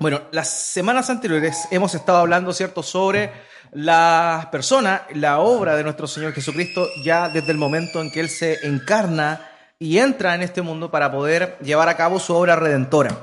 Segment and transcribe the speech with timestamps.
[0.00, 3.30] Bueno, las semanas anteriores hemos estado hablando, ¿cierto?, sobre
[3.72, 8.30] la persona, la obra de nuestro Señor Jesucristo, ya desde el momento en que Él
[8.30, 9.46] se encarna
[9.78, 13.14] y entra en este mundo para poder llevar a cabo su obra redentora.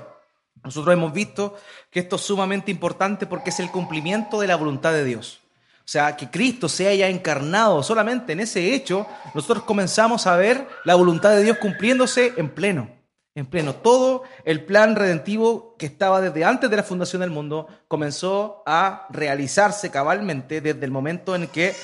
[0.64, 1.58] Nosotros hemos visto
[1.90, 5.40] que esto es sumamente importante porque es el cumplimiento de la voluntad de Dios.
[5.80, 10.68] O sea, que Cristo se haya encarnado solamente en ese hecho, nosotros comenzamos a ver
[10.84, 12.97] la voluntad de Dios cumpliéndose en pleno
[13.38, 13.76] en pleno.
[13.76, 19.06] Todo el plan redentivo que estaba desde antes de la fundación del mundo comenzó a
[19.12, 21.76] realizarse cabalmente desde el momento en que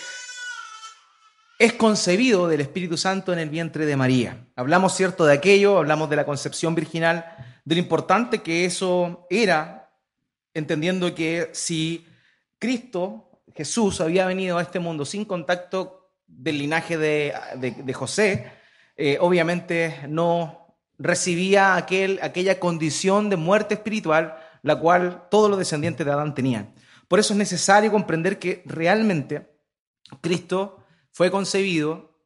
[1.59, 4.47] es concebido del Espíritu Santo en el vientre de María.
[4.55, 7.23] Hablamos, cierto, de aquello, hablamos de la concepción virginal,
[7.63, 9.91] de lo importante que eso era,
[10.55, 12.07] entendiendo que si
[12.57, 18.51] Cristo, Jesús, había venido a este mundo sin contacto del linaje de, José,
[18.97, 20.62] eh, obviamente no
[21.03, 26.73] recibía aquel, aquella condición de muerte espiritual, la cual todos los descendientes de Adán tenían.
[27.09, 29.51] Por eso es necesario comprender que realmente
[30.21, 30.79] Cristo
[31.11, 32.17] fue concebido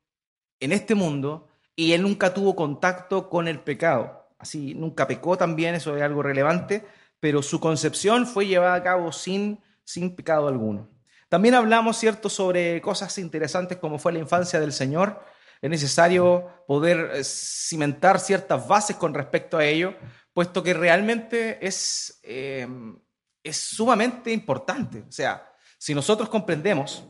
[0.60, 4.30] en este mundo y él nunca tuvo contacto con el pecado.
[4.38, 6.86] Así, nunca pecó también, eso es algo relevante,
[7.20, 10.88] pero su concepción fue llevada a cabo sin, sin pecado alguno.
[11.30, 15.20] También hablamos, ¿cierto?, sobre cosas interesantes como fue la infancia del Señor,
[15.62, 19.96] es necesario poder eh, cimentar ciertas bases con respecto a ello,
[20.34, 22.98] puesto que realmente es, em,
[23.44, 25.04] es sumamente importante.
[25.08, 27.04] O sea, si nosotros comprendemos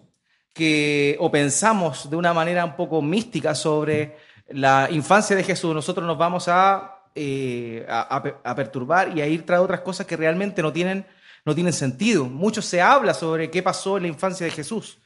[0.54, 4.18] que o pensamos de una manera un poco mística sobre
[4.50, 9.60] la infancia de Jesús, nosotros nos vamos a, eh, a, perturbar y a ir tras
[9.60, 11.06] otras cosas que realmente no tienen,
[11.46, 12.26] no tienen sentido.
[12.26, 15.00] Mucho se habla sobre qué pasó en la infancia de Jesús.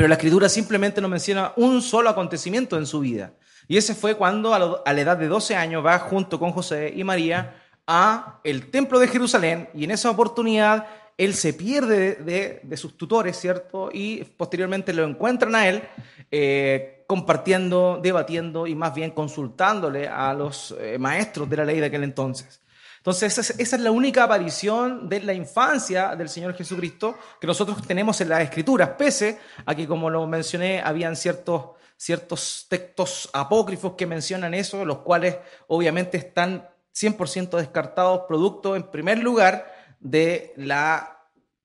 [0.00, 3.34] Pero la escritura simplemente nos menciona un solo acontecimiento en su vida.
[3.68, 7.04] Y ese fue cuando a, la edad de 12 años va junto con José y
[7.04, 7.54] María
[7.86, 10.86] a el templo de Jerusalén y en esa oportunidad
[11.18, 13.90] él se pierde de, sus tutores, ¿cierto?
[13.92, 15.82] Y posteriormente lo encuentran a él
[16.30, 21.84] eh, compartiendo, debatiendo y más bien consultándole a los eh, maestros de la ley de
[21.84, 22.59] aquel entonces.
[23.00, 28.20] Entonces, esa es la única aparición de la infancia del Señor Jesucristo que nosotros tenemos
[28.20, 34.06] en las Escrituras, pese a que, como lo mencioné, habían ciertos, ciertos textos apócrifos que
[34.06, 35.38] mencionan eso, los cuales
[35.68, 41.20] obviamente están 100% descartados, producto, en primer lugar, de la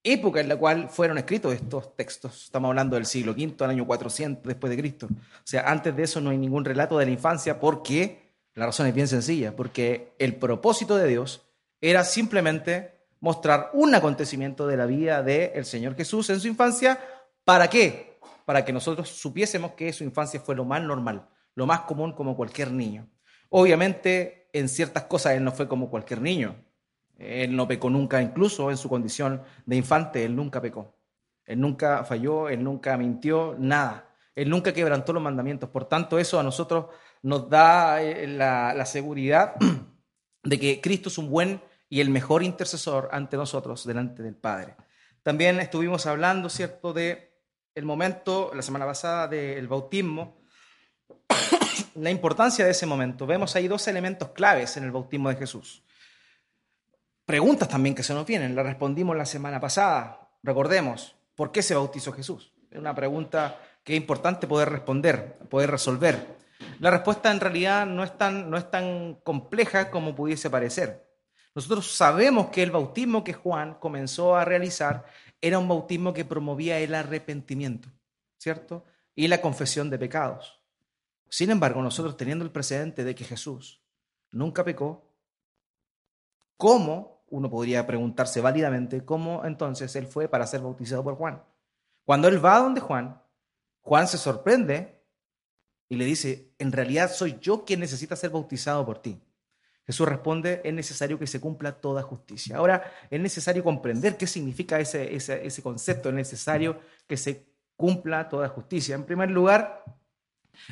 [0.05, 2.45] época en la cual fueron escritos estos textos.
[2.45, 5.07] Estamos hablando del siglo V, al año 400 después de Cristo.
[5.11, 8.24] O sea, antes de eso no hay ningún relato de la infancia porque
[8.55, 11.45] la razón es bien sencilla, porque el propósito de Dios
[11.81, 16.99] era simplemente mostrar un acontecimiento de la vida del Señor Jesús en su infancia.
[17.43, 18.17] ¿Para qué?
[18.45, 22.37] Para que nosotros supiésemos que su infancia fue lo más normal, lo más común como
[22.37, 23.09] cualquier niño.
[23.49, 26.55] Obviamente, en ciertas cosas él no fue como cualquier niño.
[27.17, 30.95] Él no pecó nunca, incluso en su condición de infante, él nunca pecó.
[31.45, 34.15] Él nunca falló, él nunca mintió, nada.
[34.33, 35.69] Él nunca quebrantó los mandamientos.
[35.69, 36.87] Por tanto, eso a nosotros
[37.25, 39.55] nos da eh, la, seguridad
[40.43, 41.59] de que Cristo es un buen
[41.89, 44.75] y el mejor intercesor ante nosotros, delante del Padre.
[45.23, 47.33] También estuvimos hablando, ¿cierto?, de
[47.73, 50.37] el momento, la semana pasada, del bautismo,
[51.95, 53.25] la importancia de ese momento.
[53.25, 55.83] Vemos ahí dos elementos claves en el bautismo de Jesús.
[57.25, 60.29] Preguntas también que se nos vienen, la respondimos la semana pasada.
[60.43, 62.53] Recordemos, ¿por qué se bautizó Jesús?
[62.69, 66.44] Es una pregunta que es importante poder responder, poder resolver.
[66.79, 71.05] La respuesta en realidad no es tan, no es tan compleja como pudiese parecer.
[71.53, 75.05] Nosotros sabemos que el bautismo que Juan comenzó a realizar
[75.39, 77.89] era un bautismo que promovía el arrepentimiento,
[78.37, 78.83] ¿cierto?
[79.15, 80.61] Y la confesión de pecados.
[81.29, 83.81] Sin embargo, nosotros teniendo el precedente de que Jesús
[84.31, 85.09] nunca pecó,
[86.57, 91.43] ¿cómo, uno podría preguntarse válidamente, cómo entonces él fue para ser bautizado por Juan?
[92.03, 93.21] Cuando él va donde Juan,
[93.81, 94.94] Juan se sorprende
[95.87, 99.19] y le dice, en realidad soy yo quien necesita ser bautizado por ti.
[99.85, 102.57] Jesús responde, es necesario que se cumpla toda justicia.
[102.57, 107.45] Ahora, es necesario comprender qué significa ese, ese, concepto, es necesario que se
[107.75, 108.95] cumpla toda justicia.
[108.95, 109.83] En primer lugar,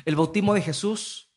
[0.04, 1.30] el bautismo de Jesús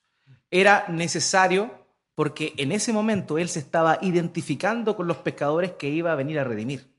[0.49, 1.85] era necesario
[2.15, 6.39] porque en ese momento él se estaba identificando con los pecadores que iba a venir
[6.39, 6.91] a redimir.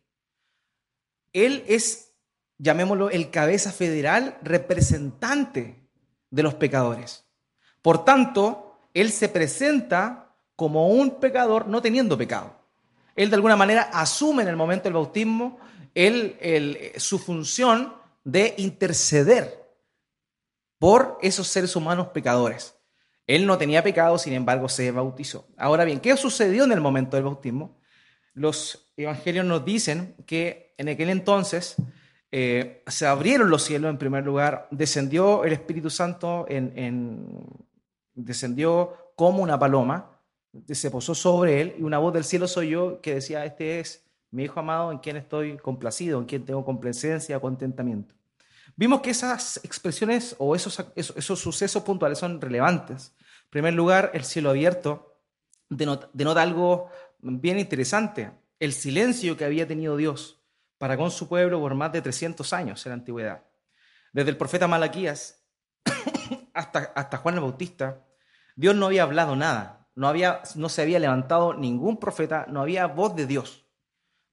[1.32, 2.14] Él es,
[2.56, 5.87] llamémoslo, el cabeza federal representante
[6.30, 7.24] de los pecadores.
[7.82, 12.56] Por tanto, Él se presenta como un pecador no teniendo pecado.
[13.14, 15.58] Él de alguna manera asume en el momento del bautismo
[16.96, 17.94] su función
[18.24, 19.66] de interceder
[20.78, 22.76] por esos seres humanos pecadores.
[23.26, 25.46] Él no tenía pecado, sin embargo, se bautizó.
[25.56, 27.78] Ahora bien, ¿qué sucedió en el momento del bautismo?
[28.32, 31.74] Los evangelios nos dicen que en aquel entonces
[32.30, 37.40] eh, se abrieron los cielos en primer lugar, descendió el Espíritu Santo, en,
[38.14, 40.20] descendió como una paloma,
[40.68, 44.04] se posó sobre él y una voz del cielo soy yo que decía, este es
[44.30, 48.14] mi Hijo amado en quien estoy complacido, en quien tengo complacencia, contentamiento.
[48.76, 53.12] Vimos que esas expresiones o esos, esos, sucesos puntuales son relevantes.
[53.44, 55.16] En primer lugar, el cielo abierto
[55.68, 56.88] denota algo
[57.20, 60.37] bien interesante, el silencio que había tenido Dios
[60.78, 63.44] para con su pueblo por más de 300 años en la antigüedad.
[64.12, 65.44] Desde el profeta Malaquías
[66.54, 68.06] hasta, hasta Juan el Bautista,
[68.56, 72.86] Dios no había hablado nada, no, había, no se había levantado ningún profeta, no había
[72.86, 73.66] voz de Dios.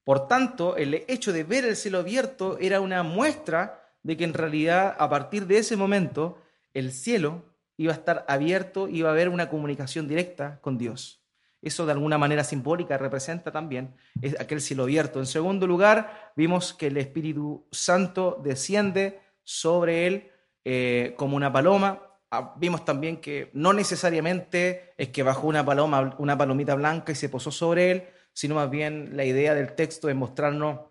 [0.04, 4.36] Por tanto, el hecho de ver el cielo abierto era una muestra de que en
[4.36, 6.38] realidad a partir de ese momento
[6.76, 7.44] el cielo
[7.76, 11.25] iba a estar abierto, iba a haber una comunicación directa con Dios.
[11.66, 13.96] Eso de alguna manera simbólica representa también
[14.40, 15.20] aquel cielo abierto.
[15.20, 20.32] En segundo lugar, vimos que el Espíritu Santo desciende sobre él
[20.64, 22.04] eh, como una paloma.
[22.30, 27.16] Ah, vimos también que no necesariamente es que bajó una paloma, una palomita blanca y
[27.16, 30.82] se posó sobre él, sino más bien la idea del texto es mostrarnos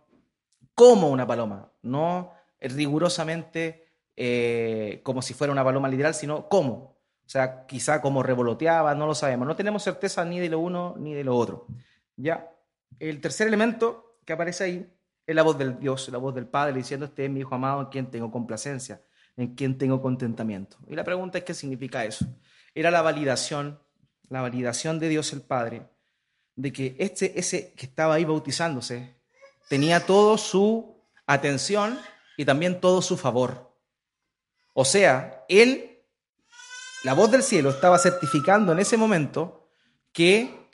[0.75, 3.87] como una paloma, no rigurosamente
[4.17, 6.94] eh, como si fuera una paloma literal, sino cómo,
[7.27, 9.49] o sea, quizá como revoloteaba, no lo sabemos.
[9.49, 11.67] No tenemos certeza ni de lo uno ni de lo otro.
[12.17, 12.51] Ya.
[12.99, 14.95] El tercer elemento que aparece ahí
[15.27, 17.81] es la voz del Dios, la voz del Padre, diciendo, este es mi Hijo amado
[17.81, 19.03] en quien tengo complacencia,
[19.37, 20.77] en quien tengo contentamiento.
[20.87, 22.27] Y la pregunta es, ¿qué significa eso?
[22.75, 23.81] Era la validación,
[24.29, 25.89] la validación de Dios el Padre,
[26.57, 29.17] de que este, ese que estaba ahí bautizándose,
[29.69, 31.99] tenía todo su atención
[32.37, 33.73] y también todo su favor.
[34.75, 35.94] O sea, él
[37.05, 39.69] la voz del cielo estaba certificando en ese momento
[40.13, 40.71] que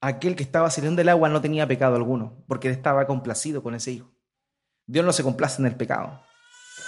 [0.00, 3.90] aquel que estaba saliendo del agua no tenía pecado alguno, porque estaba complacido con ese
[3.90, 4.12] hijo.
[4.86, 6.22] Dios no se complace en el pecado.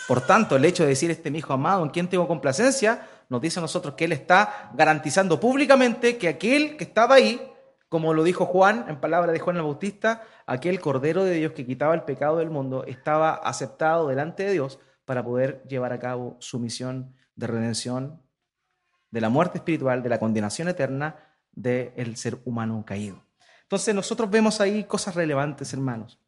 [0.07, 3.41] Por tanto, el hecho de decir este mi hijo amado en quien tengo complacencia, nos
[3.41, 7.41] dice a nosotros que él está garantizando públicamente que aquel que estaba ahí,
[7.89, 11.67] como lo dijo Juan en palabra de Juan el Bautista, aquel cordero de Dios que
[11.67, 16.37] quitaba el pecado del mundo, estaba aceptado delante de Dios para poder llevar a cabo
[16.39, 18.24] su misión de redención
[19.15, 21.15] de la muerte espiritual, de la condenación eterna
[21.53, 23.23] del ser humano caído.
[23.63, 26.19] Entonces nosotros vemos ahí cosas relevantes, hermanos.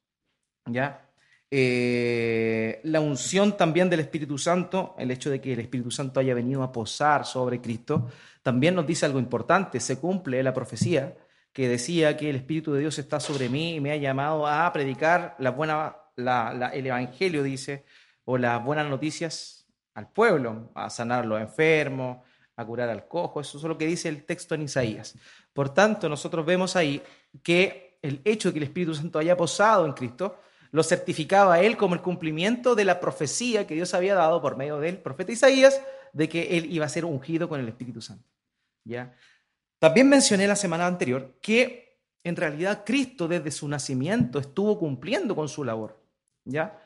[0.67, 1.05] ¿Ya?
[1.51, 6.33] Eh, la unción también del Espíritu Santo, el hecho de que el Espíritu Santo haya
[6.33, 8.09] venido a posar sobre Cristo,
[8.45, 9.81] también nos dice algo importante.
[9.81, 11.17] Se cumple la profecía
[11.53, 14.73] que decía que el Espíritu de Dios está sobre mí y me ha llamado a
[14.73, 17.85] predicar la buena, el Evangelio, dice,
[18.25, 22.19] o las buenas noticias al pueblo, a sanar a los enfermos,
[22.57, 23.41] a curar al cojo.
[23.41, 25.15] Eso es lo que dice el texto en Isaías.
[25.53, 27.03] Por tanto, nosotros vemos ahí
[27.43, 31.61] que el hecho de que el Espíritu Santo haya posado en Cristo lo certificaba a
[31.61, 35.33] él como el cumplimiento de la profecía que Dios había dado por medio del profeta
[35.33, 35.81] Isaías
[36.13, 38.29] de que él iba a ser ungido con el Espíritu Santo.
[38.85, 39.15] ¿Ya?
[39.79, 45.49] También mencioné la semana anterior que en realidad Cristo desde su nacimiento estuvo cumpliendo con
[45.49, 46.01] su labor.
[46.45, 46.79] ¿Ya?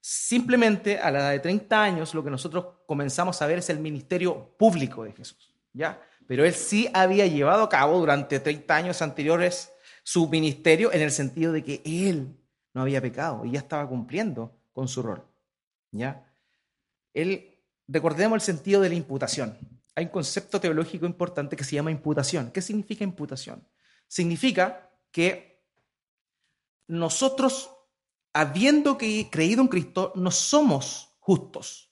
[0.00, 3.80] Simplemente a la edad de 30 años lo que nosotros comenzamos a ver es el
[3.80, 6.00] ministerio público de Jesús, ¿ya?
[6.26, 11.10] Pero él sí había llevado a cabo durante 30 años anteriores su ministerio en el
[11.10, 12.34] sentido de que él
[12.72, 15.22] no había pecado y ya estaba cumpliendo con su rol,
[15.90, 16.26] ¿ya?
[17.12, 19.58] Él, recordemos el sentido de la imputación.
[19.94, 22.50] Hay un concepto teológico importante que se llama imputación.
[22.52, 23.66] ¿Qué significa imputación?
[24.08, 25.62] Significa que
[26.86, 27.70] nosotros
[28.32, 31.90] habiendo creído en Cristo, no somos justos.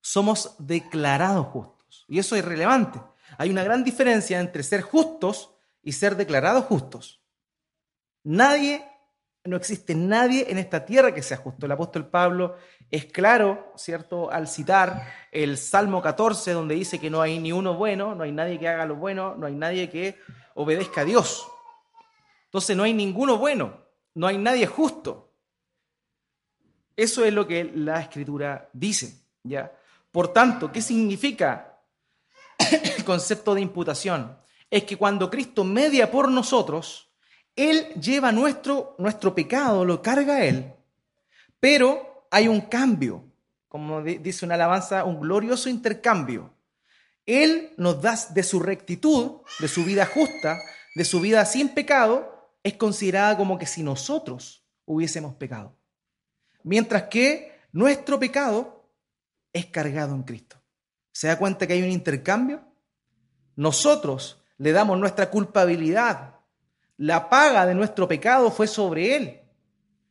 [0.00, 2.04] Somos declarados justos.
[2.08, 3.00] Y eso es relevante.
[3.38, 7.22] Hay una gran diferencia entre ser justos y ser declarados justos.
[8.24, 8.84] Nadie,
[9.44, 11.66] no existe nadie en esta tierra que sea justo.
[11.66, 12.56] El apóstol Pablo
[12.90, 17.74] es claro, ¿cierto?, al citar el Salmo 14, donde dice que no hay ni uno
[17.74, 20.18] bueno, no hay nadie que haga lo bueno, no hay nadie que
[20.54, 21.48] obedezca a Dios.
[22.44, 23.81] Entonces no hay ninguno bueno
[24.14, 25.32] no hay nadie justo.
[26.96, 29.72] Eso es lo que la escritura dice, ¿ya?
[30.10, 31.78] Por tanto, ¿qué significa
[32.96, 34.36] el concepto de imputación?
[34.70, 37.10] Es que cuando Cristo media por nosotros,
[37.56, 40.72] Él lleva nuestro, nuestro pecado, lo carga Él,
[41.58, 43.24] pero hay un cambio,
[43.68, 46.52] como dice una alabanza, un glorioso intercambio.
[47.24, 50.58] Él nos da de su rectitud, de su vida justa,
[50.94, 52.31] de su vida sin pecado,
[52.62, 55.76] es considerada como que si nosotros hubiésemos pecado.
[56.62, 58.88] Mientras que nuestro pecado
[59.52, 60.56] es cargado en Cristo.
[61.12, 62.72] ¿Se da cuenta que hay un intercambio?
[63.56, 66.36] nosotros le damos nuestra culpabilidad.
[66.96, 69.40] La paga de nuestro pecado fue sobre Él.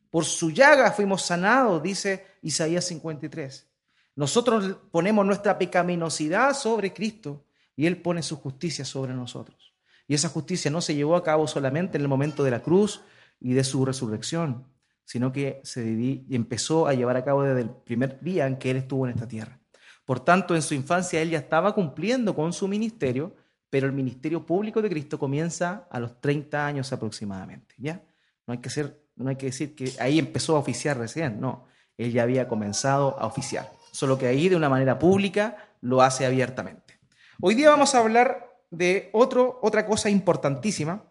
[0.09, 3.67] Por su llaga fuimos sanados, dice Isaías 53.
[4.15, 9.70] Nosotros ponemos nuestra pecaminosidad sobre Cristo y Él pone su justicia sobre nosotros.
[10.11, 13.01] Y esa justicia no se llevó a cabo solamente en el momento de la cruz
[13.39, 14.67] y de su resurrección,
[15.05, 15.81] sino que se
[16.29, 19.25] empezó a llevar a cabo desde el primer día en que Él estuvo en esta
[19.25, 19.61] tierra.
[20.03, 23.37] Por tanto, en su infancia Él ya estaba cumpliendo con su ministerio,
[23.69, 27.73] pero el ministerio público de Cristo comienza a los 30 años aproximadamente.
[27.77, 28.03] ¿ya?
[28.45, 31.67] No hay que, ser, no hay que decir que ahí empezó a oficiar recién, no,
[31.97, 36.25] Él ya había comenzado a oficiar, solo que ahí de una manera pública lo hace
[36.25, 36.99] abiertamente.
[37.39, 41.03] Hoy día vamos a hablar de otro, otra cosa importantísima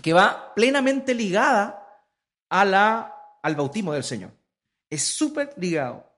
[0.00, 1.86] que va plenamente ligada
[2.48, 4.30] a la, al bautismo del Señor.
[4.88, 6.10] Es súper ligado.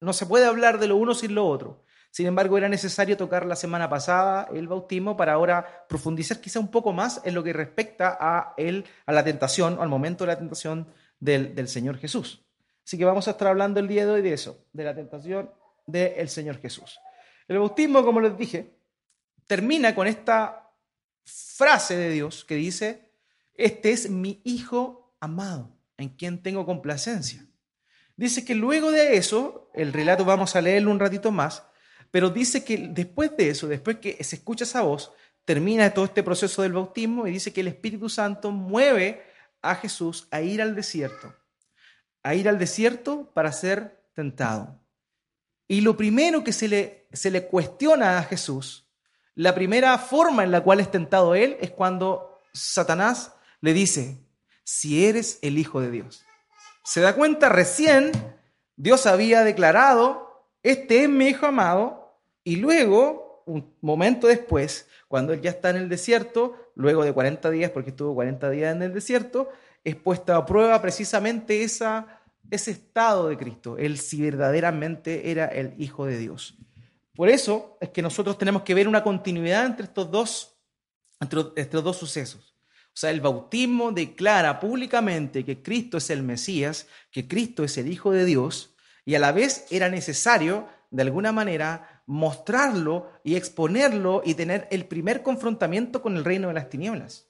[0.00, 1.84] No se puede hablar de lo uno sin lo otro.
[2.12, 6.70] Sin embargo, era necesario tocar la semana pasada el bautismo para ahora profundizar quizá un
[6.70, 10.38] poco más en lo que respecta a, él, a la tentación, al momento de la
[10.38, 10.88] tentación
[11.20, 12.44] del, del Señor Jesús.
[12.84, 15.50] Así que vamos a estar hablando el día de hoy de eso, de la tentación
[15.86, 16.98] del Señor Jesús.
[17.46, 18.79] El bautismo, como les dije,
[19.50, 20.70] termina con esta
[21.24, 23.10] frase de Dios que dice,
[23.54, 27.44] este es mi Hijo amado, en quien tengo complacencia.
[28.14, 31.64] Dice que luego de eso, el relato vamos a leerlo un ratito más,
[32.12, 35.10] pero dice que después de eso, después que se escucha esa voz,
[35.44, 39.20] termina todo este proceso del bautismo y dice que el Espíritu Santo mueve
[39.62, 41.34] a Jesús a ir al desierto,
[42.22, 44.78] a ir al desierto para ser tentado.
[45.66, 48.86] Y lo primero que se le, se le cuestiona a Jesús,
[49.40, 53.32] la primera forma en la cual es tentado él es cuando Satanás
[53.62, 54.18] le dice,
[54.64, 56.26] si eres el Hijo de Dios.
[56.84, 58.12] Se da cuenta recién,
[58.76, 65.40] Dios había declarado, este es mi Hijo amado, y luego, un momento después, cuando él
[65.40, 68.92] ya está en el desierto, luego de 40 días, porque estuvo 40 días en el
[68.92, 69.48] desierto,
[69.84, 72.20] es puesta a prueba precisamente esa,
[72.50, 76.58] ese estado de Cristo, él si verdaderamente era el Hijo de Dios.
[77.14, 80.56] Por eso es que nosotros tenemos que ver una continuidad entre estos dos,
[81.20, 82.56] entre estos dos sucesos.
[82.88, 87.90] O sea, el bautismo declara públicamente que Cristo es el Mesías, que Cristo es el
[87.90, 88.74] Hijo de Dios,
[89.04, 94.86] y a la vez era necesario, de alguna manera, mostrarlo y exponerlo y tener el
[94.86, 97.28] primer confrontamiento con el reino de las tinieblas.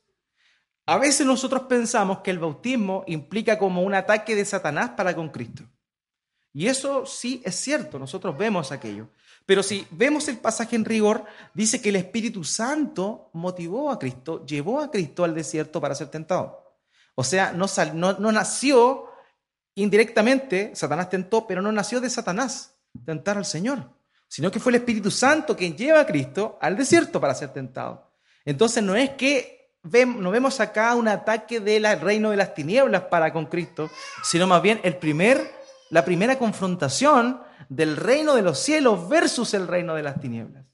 [0.86, 5.28] A veces nosotros pensamos que el bautismo implica como un ataque de Satanás para con
[5.28, 5.64] Cristo.
[6.52, 9.08] Y eso sí es cierto, nosotros vemos aquello.
[9.46, 14.44] Pero si vemos el pasaje en rigor, dice que el Espíritu Santo motivó a Cristo,
[14.46, 16.76] llevó a Cristo al desierto para ser tentado.
[17.14, 19.06] O sea, no, no, no nació
[19.74, 23.88] indirectamente, Satanás tentó, pero no nació de Satanás tentar al Señor
[24.30, 28.12] sino que fue el Espíritu Santo quien lleva a Cristo al desierto para ser tentado.
[28.44, 33.32] Entonces no es que no vemos acá un ataque del reino de las tinieblas para
[33.32, 33.90] con Cristo,
[34.22, 35.50] sino más bien el primer,
[35.90, 40.64] la primera confrontación del reino de los cielos versus el reino de las tinieblas.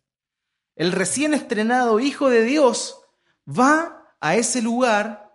[0.76, 3.00] El recién estrenado Hijo de Dios
[3.48, 5.26] va a ese lugar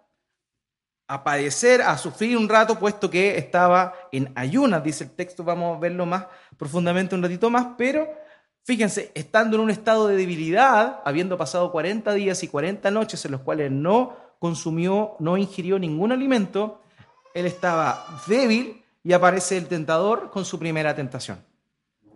[1.07, 5.75] a padecer, a sufrir un rato, puesto que estaba en ayunas, dice el texto, vamos
[5.75, 8.07] a verlo más profundamente un ratito más, pero
[8.63, 13.31] fíjense, estando en un estado de debilidad, habiendo pasado 40 días y 40 noches en
[13.31, 16.81] los cuales no consumió, no ingirió ningún alimento,
[17.33, 21.43] él estaba débil y aparece el tentador con su primera tentación.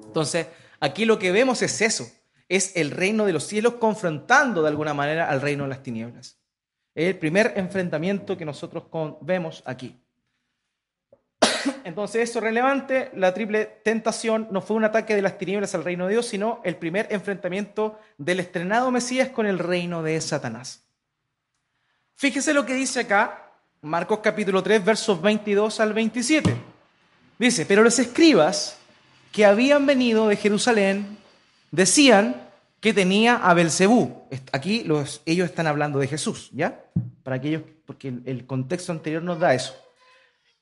[0.04, 0.48] Entonces,
[0.80, 2.08] aquí lo que vemos es eso,
[2.48, 6.38] es el reino de los cielos confrontando de alguna manera al reino de las tinieblas.
[6.94, 8.86] Es el primer enfrentamiento que nosotros
[9.22, 10.00] vemos aquí.
[11.84, 13.12] Entonces, eso es relevante.
[13.15, 16.62] La triple tentación no fue un ataque de las tinieblas al reino de Dios, sino
[16.63, 20.86] el primer enfrentamiento del estrenado Mesías con el reino de Satanás.
[22.15, 23.51] Fíjese lo que dice acá,
[23.82, 26.65] Marcos capítulo 3, versos 22 al 27.
[27.38, 28.77] Dice, pero los escribas
[29.32, 31.18] que habían venido de Jerusalén
[31.72, 32.46] decían,
[32.86, 34.27] que tenía a Belcebú.
[34.51, 36.86] Aquí los, ellos están hablando de Jesús, ¿ya?
[37.24, 39.75] Para aquellos, porque el, contexto anterior nos da eso.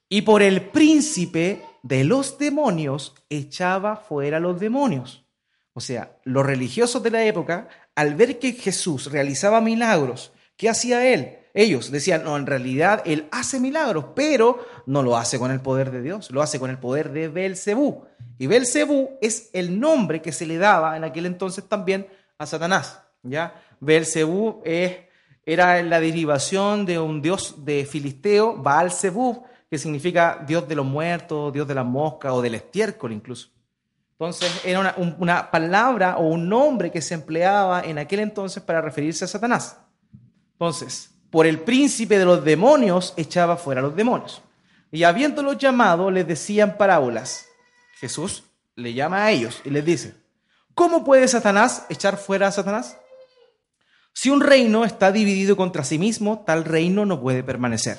[0.07, 5.25] Y por el príncipe de los demonios echaba fuera los demonios.
[5.73, 11.13] O sea, los religiosos de la época, al ver que Jesús realizaba milagros, ¿qué hacía
[11.13, 11.39] él?
[11.53, 15.91] Ellos decían, no, en realidad él hace milagros, pero no lo hace con el poder
[15.91, 18.05] de Dios, lo hace con el poder de Belcebú.
[18.39, 22.07] Y Belcebú es el nombre que se le daba en aquel entonces también
[22.39, 23.01] a Satanás.
[23.21, 23.61] ¿ya?
[23.79, 24.97] Belcebú es,
[25.45, 30.85] era la derivación de un dios de filisteo, Baal Zebub, que significa dios de los
[30.85, 33.49] muertos, dios de las moscas o del estiércol incluso.
[34.13, 39.25] Entonces era una, palabra o un nombre que se empleaba en aquel entonces para referirse
[39.25, 39.82] a Satanás.
[40.53, 44.41] Entonces, por el príncipe de los demonios echaba fuera a los demonios.
[44.91, 47.47] Y habiéndolos llamado, les decían parábolas.
[47.99, 48.43] Jesús
[48.75, 50.15] le llama a ellos y les dice,
[50.75, 52.97] ¿cómo puede Satanás echar fuera a Satanás?
[54.13, 57.97] Si un reino está dividido contra sí mismo, tal reino no puede permanecer.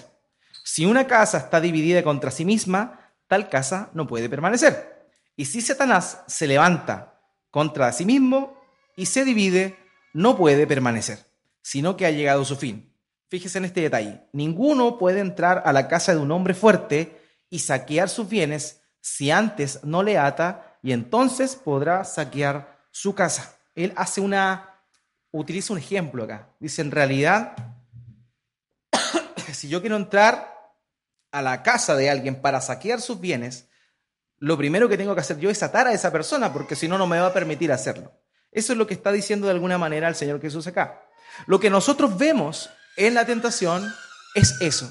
[0.65, 5.09] Si una casa está dividida contra sí misma, tal casa no puede permanecer.
[5.37, 7.21] Y si Satanás se levanta
[7.51, 8.61] contra sí mismo
[8.97, 9.77] y se divide,
[10.13, 11.27] no puede permanecer,
[11.65, 12.95] sino que ha llegado su fin.
[13.31, 14.21] Fíjese en este detalle.
[14.33, 17.19] Ninguno puede entrar a la casa de un hombre fuerte
[17.49, 23.57] y saquear sus bienes si antes no le ata y entonces podrá saquear su casa.
[23.75, 24.79] Él hace una
[25.31, 26.51] utiliza un ejemplo acá.
[26.61, 27.57] Dice, en realidad,
[29.53, 30.53] si yo quiero entrar
[31.33, 33.69] a la casa de alguien para saquear sus bienes,
[34.37, 36.99] lo primero que tengo que hacer yo es atar a esa persona, porque si no,
[36.99, 38.13] no me va a permitir hacerlo.
[38.53, 41.01] Eso es lo que está diciendo de alguna manera el Señor Jesús acá.
[41.47, 43.93] Lo que nosotros vemos en la tentación
[44.35, 44.89] es eso.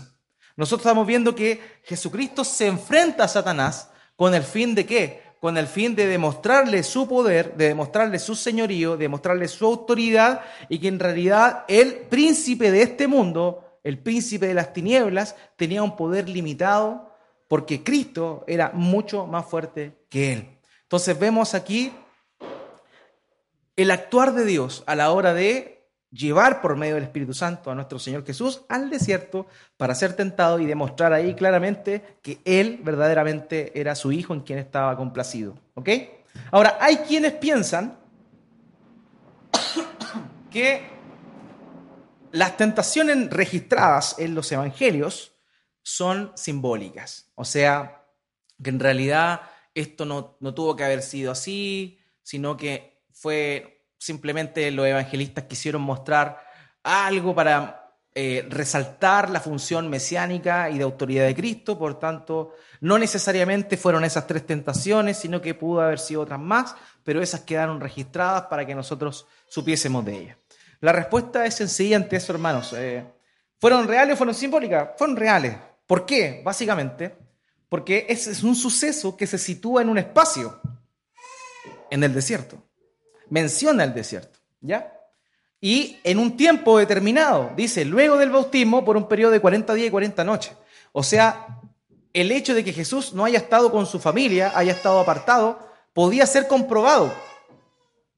[0.56, 5.24] Nosotros estamos viendo que Jesucristo se enfrenta a Satanás con el fin de qué?
[5.44, 10.40] con el fin de demostrarle su poder, de demostrarle su señorío, de demostrarle su autoridad
[10.70, 15.84] y que en realidad el príncipe de este mundo, el príncipe de las tinieblas, tenía
[15.84, 17.14] un poder limitado
[17.50, 20.60] porque Cristo era mucho más fuerte que él.
[20.84, 21.92] Entonces vemos aquí
[23.76, 25.73] el actuar de Dios a la hora de
[26.14, 30.60] llevar por medio del Espíritu Santo a nuestro Señor Jesús al desierto para ser tentado
[30.60, 35.56] y demostrar ahí claramente que Él verdaderamente era su Hijo en quien estaba complacido.
[35.74, 35.90] ¿Ok?
[36.52, 37.98] Ahora, hay quienes piensan
[40.52, 40.84] que
[42.32, 45.34] las tentaciones registradas en los evangelios
[45.82, 47.32] son simbólicas.
[47.36, 48.06] O sea,
[48.62, 49.42] que en realidad
[49.74, 53.73] esto no, no tuvo que haber sido así, sino que fue
[54.04, 56.44] simplemente los evangelistas quisieron mostrar
[56.84, 63.00] algo para eh, resaltar la función mesiánica y de autoridad de Cristo, por tanto, no
[63.00, 67.80] necesariamente fueron esas tres tentaciones, sino que pudo haber sido otras más, pero esas quedaron
[67.80, 70.38] registradas para que nosotros supiésemos de ellas.
[70.82, 72.74] La respuesta es sencilla ante eso, hermanos.
[72.74, 73.06] Eh,
[73.58, 74.90] ¿Fueron reales o fueron simbólicas?
[74.98, 75.56] Fueron reales.
[75.88, 76.42] ¿Por qué?
[76.44, 77.16] Básicamente,
[77.70, 80.60] porque ese es un suceso que se sitúa en un espacio,
[81.90, 82.62] en el desierto
[83.30, 84.94] menciona el desierto, ¿ya?
[85.62, 89.88] Y en un tiempo determinado, dice, luego del bautismo por un periodo de 40 días
[89.88, 90.54] y 40 noches.
[90.92, 91.62] O sea,
[92.12, 95.60] el hecho de que Jesús no haya estado con su familia, haya estado apartado,
[95.94, 97.14] podía ser comprobado.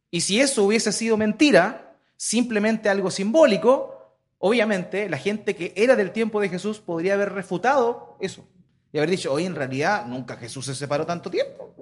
[0.10, 6.12] Y si eso hubiese sido mentira, simplemente algo simbólico, obviamente la gente que era del
[6.12, 8.46] tiempo de Jesús podría haber refutado eso
[8.96, 11.76] y haber dicho, hoy en realidad nunca Jesús se separó tanto tiempo.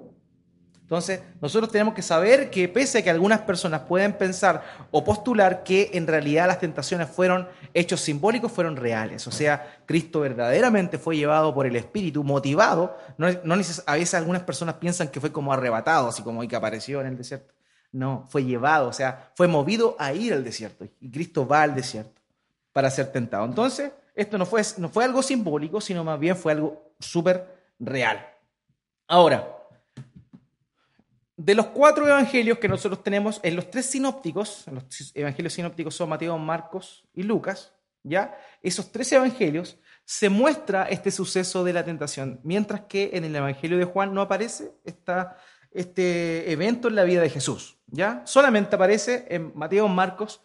[0.94, 5.64] Entonces, nosotros tenemos que saber que pese a que algunas personas pueden pensar o postular
[5.64, 9.26] que en realidad las tentaciones fueron hechos simbólicos, fueron reales.
[9.26, 12.96] O sea, Cristo verdaderamente fue llevado por el Espíritu, motivado.
[13.18, 17.08] No, a veces algunas personas piensan que fue como arrebatado, así como que apareció en
[17.08, 17.52] el desierto.
[17.90, 20.86] No, fue llevado, o sea, fue movido a ir al desierto.
[21.00, 22.22] Y Cristo va al desierto
[22.72, 23.44] para ser tentado.
[23.46, 28.24] Entonces, esto no fue, no fue algo simbólico, sino más bien fue algo súper real.
[29.08, 29.44] Ahora,
[31.44, 36.08] de los cuatro evangelios que nosotros tenemos en los tres sinópticos, los evangelios sinópticos son
[36.08, 38.34] Mateo, Marcos y Lucas, ¿ya?
[38.62, 43.76] Esos tres evangelios se muestra este suceso de la tentación, mientras que en el evangelio
[43.76, 44.72] de Juan no aparece
[45.70, 48.22] este evento en la vida de Jesús, ¿ya?
[48.24, 50.40] Solamente aparece en Mateo, Marcos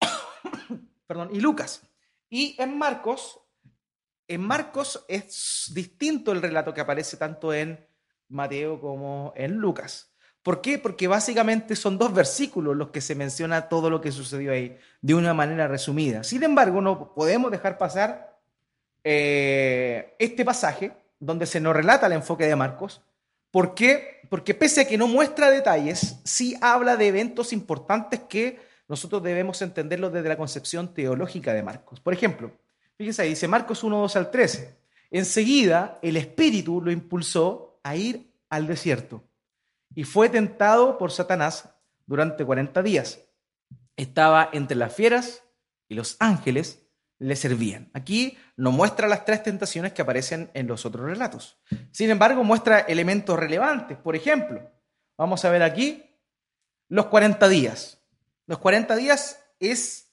[1.06, 1.82] perdón, y Lucas.
[2.30, 3.42] Y en Marcos,
[4.26, 7.86] en Marcos es distinto el relato que aparece tanto en
[8.30, 10.13] Mateo como en Lucas.
[10.44, 10.78] ¿Por qué?
[10.78, 15.14] Porque básicamente son dos versículos los que se menciona todo lo que sucedió ahí de
[15.14, 16.22] una manera resumida.
[16.22, 18.38] Sin embargo, no podemos dejar pasar
[19.02, 23.00] eh, este pasaje donde se nos relata el enfoque de Marcos.
[23.50, 23.74] ¿Por?
[24.28, 29.62] Porque pese a que no muestra detalles, sí habla de eventos importantes que nosotros debemos
[29.62, 32.00] entenderlos desde la concepción teológica de Marcos.
[32.00, 32.52] Por ejemplo,
[32.98, 34.76] fíjense ahí, dice Marcos 1, 2 al 13.
[35.10, 39.24] Enseguida el Espíritu lo impulsó a ir al desierto
[39.94, 41.70] y fue tentado por Satanás
[42.06, 43.20] durante 40 días.
[43.96, 45.42] Estaba entre las fieras
[45.88, 46.86] y los ángeles
[47.18, 47.90] le servían.
[47.94, 51.58] Aquí no muestra las tres tentaciones que aparecen en los otros relatos.
[51.90, 53.96] Sin embargo, muestra elementos relevantes.
[53.98, 54.70] Por ejemplo,
[55.16, 56.02] vamos a ver aquí
[56.88, 58.02] los 40 días.
[58.46, 60.12] Los 40 días es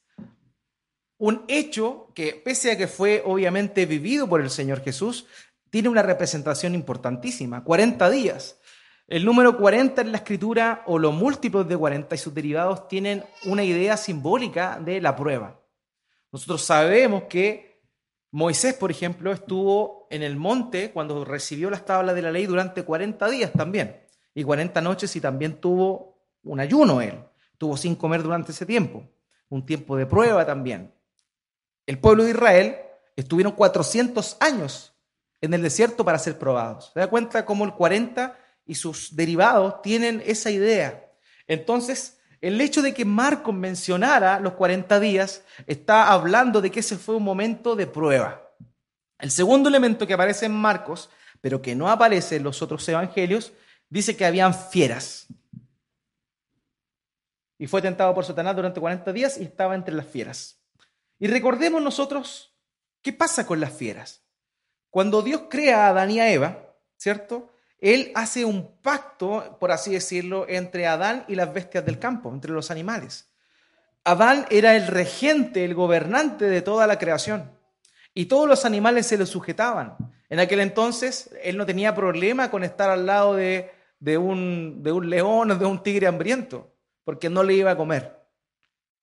[1.18, 5.28] un hecho que, pese a que fue obviamente vivido por el Señor Jesús,
[5.70, 8.58] tiene una representación importantísima, 40 días.
[9.08, 13.24] El número 40 en la escritura o los múltiplos de 40 y sus derivados tienen
[13.46, 15.60] una idea simbólica de la prueba.
[16.32, 17.82] Nosotros sabemos que
[18.32, 22.84] Moisés, por ejemplo, estuvo en el monte cuando recibió las tablas de la ley durante
[22.84, 24.02] 40 días también,
[24.34, 27.20] y 40 noches y también tuvo un ayuno él,
[27.58, 29.04] tuvo sin comer durante ese tiempo,
[29.50, 30.94] un tiempo de prueba también.
[31.86, 32.78] El pueblo de Israel
[33.18, 34.94] estuvieron 400 años
[35.42, 36.92] en el desierto para ser probados.
[36.94, 41.12] ¿Se da cuenta cómo el 40 y sus derivados tienen esa idea?
[41.48, 46.98] Entonces, el hecho de que Marcos mencionara los 40 días está hablando de que ese
[46.98, 48.52] fue un momento de prueba.
[49.20, 53.54] El segundo elemento que aparece en Marcos, pero que no aparece en los otros evangelios,
[53.90, 55.28] dice que habían fieras.
[57.60, 60.60] Y fue tentado por Satanás durante 40 días y estaba entre las fieras.
[61.20, 62.58] Y recordemos nosotros
[63.04, 64.24] qué pasa con las fieras.
[64.90, 67.51] Cuando Dios crea a Adán y a Eva, ¿cierto?
[67.82, 72.52] Él hace un pacto, por así decirlo, entre Adán y las bestias del campo, entre
[72.52, 73.28] los animales.
[74.04, 77.52] Adán era el regente, el gobernante de toda la creación.
[78.14, 79.96] Y todos los animales se le sujetaban.
[80.30, 83.72] En aquel entonces, él no tenía problema con estar al lado de,
[84.18, 88.22] un, de un león o de un tigre hambriento, porque no le iba a comer.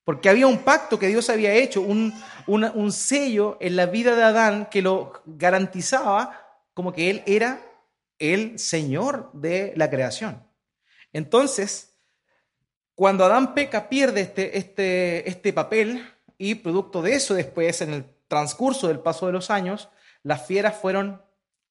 [0.05, 2.15] Porque había un pacto que Dios había hecho, un,
[2.47, 7.61] un, sello en la vida de Adán que lo garantizaba como que él era
[8.19, 10.45] el Señor de la creación.
[11.13, 11.97] Entonces,
[12.95, 16.05] cuando Adán peca, pierde este, este, este papel
[16.37, 19.89] y producto de eso después, en el transcurso del paso de los años,
[20.23, 21.23] las fieras fueron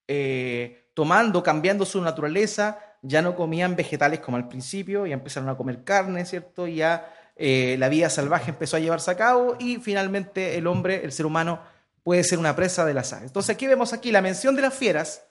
[0.08, 5.58] eh, tomando, cambiando su naturaleza, ya no comían vegetales como al principio, y empezaron a
[5.58, 6.66] comer carne, ¿cierto?
[6.66, 11.12] Ya eh, la vida salvaje empezó a llevarse a cabo y finalmente el hombre, el
[11.12, 11.62] ser humano,
[12.04, 13.28] puede ser una presa de las aves.
[13.28, 15.27] Entonces aquí vemos aquí la mención de las fieras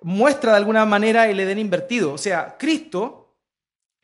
[0.00, 2.12] muestra de alguna manera el Edén invertido.
[2.12, 3.36] O sea, Cristo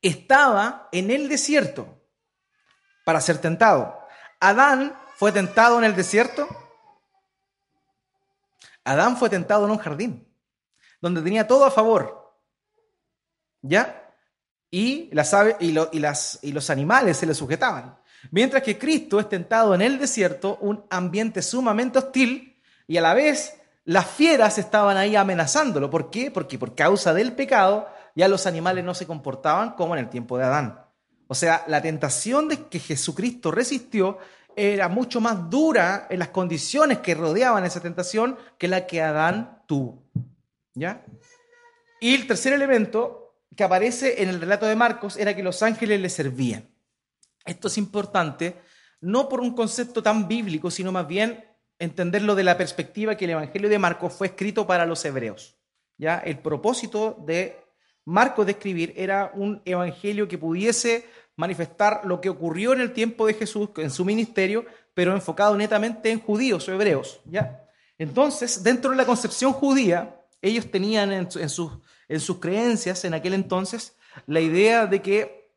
[0.03, 2.03] estaba en el desierto
[3.05, 4.01] para ser tentado.
[4.41, 6.49] Adán fue tentado en el desierto.
[8.85, 10.29] Adán fue tentado en un jardín,
[11.01, 12.37] donde tenía todo a favor.
[13.63, 14.05] ¿Ya?
[14.75, 17.97] y, las aves, y, las, y los animales se le sujetaban.
[18.33, 23.15] Mientras que Cristo es tentado en el desierto, un ambiente sumamente hostil, y a la
[23.15, 23.55] vez
[23.85, 25.91] las fieras estaban ahí amenazándolo.
[25.91, 26.31] ¿Por qué?
[26.31, 30.39] Porque por causa del pecado ya los animales no se comportaban como en el tiempo
[30.39, 30.81] de Adán.
[31.27, 34.19] O sea, la tentación de que Jesucristo resistió
[34.57, 39.63] era mucho más dura en las condiciones que rodeaban esa tentación que la que Adán
[39.67, 40.05] tuvo.
[40.75, 41.05] ¿Ya?
[42.01, 46.01] Y el tercer elemento que aparece en el relato de Marcos era que los ángeles
[46.01, 46.69] le servían.
[47.45, 48.61] Esto es importante,
[49.01, 51.45] no por un concepto tan bíblico, sino más bien
[51.85, 55.57] entenderlo de la perspectiva que el Evangelio de Marcos fue escrito para los hebreos.
[55.97, 56.19] ¿ya?
[56.19, 57.57] El propósito de
[58.05, 63.27] Marcos de escribir era un evangelio que pudiese manifestar lo que ocurrió en el tiempo
[63.27, 67.21] de Jesús, en su ministerio, pero enfocado netamente en judíos o hebreos.
[67.25, 67.67] ¿ya?
[67.99, 71.73] Entonces, dentro de la concepción judía, ellos tenían en, sus
[72.19, 75.51] sus creencias en aquel entonces la idea de que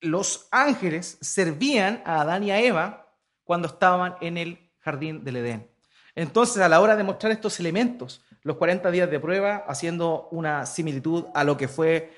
[0.00, 3.12] los ángeles servían a Adán y a Eva
[3.44, 5.70] cuando estaban en el jardín del Edén.
[6.14, 10.64] Entonces, a la hora de mostrar estos elementos, los 40 días de prueba, haciendo una
[10.64, 12.10] similitud a lo que fue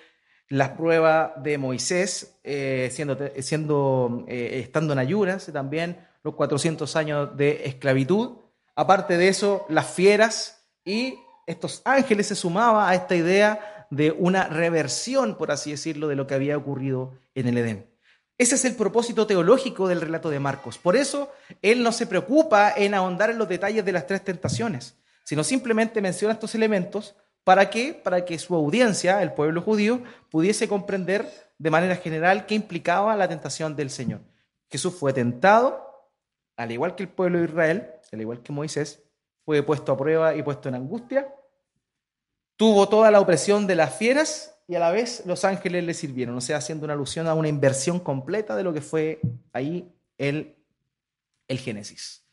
[0.48, 7.36] la prueba de Moisés, eh, siendo, siendo eh, estando en ayunas, también los 400 años
[7.36, 8.38] de esclavitud.
[8.76, 14.44] Aparte de eso, las fieras y estos ángeles se sumaba a esta idea de una
[14.44, 17.89] reversión, por así decirlo, de lo que había ocurrido en el Edén.
[18.40, 20.78] Ese es el propósito teológico del relato de Marcos.
[20.78, 24.96] Por eso él no se preocupa en ahondar en los detalles de las tres tentaciones,
[25.24, 30.68] sino simplemente menciona estos elementos para que para que su audiencia, el pueblo judío, pudiese
[30.68, 34.22] comprender de manera general qué implicaba la tentación del Señor.
[34.70, 36.08] Jesús fue tentado,
[36.56, 39.02] al igual que el pueblo de Israel, al igual que Moisés,
[39.44, 41.28] fue puesto a prueba y puesto en angustia,
[42.56, 46.36] tuvo toda la opresión de las fieras y a la vez los ángeles le sirvieron,
[46.36, 49.20] o sea, haciendo una alusión a una inversión completa de lo que fue
[49.52, 50.54] ahí el,
[51.48, 52.24] el Génesis.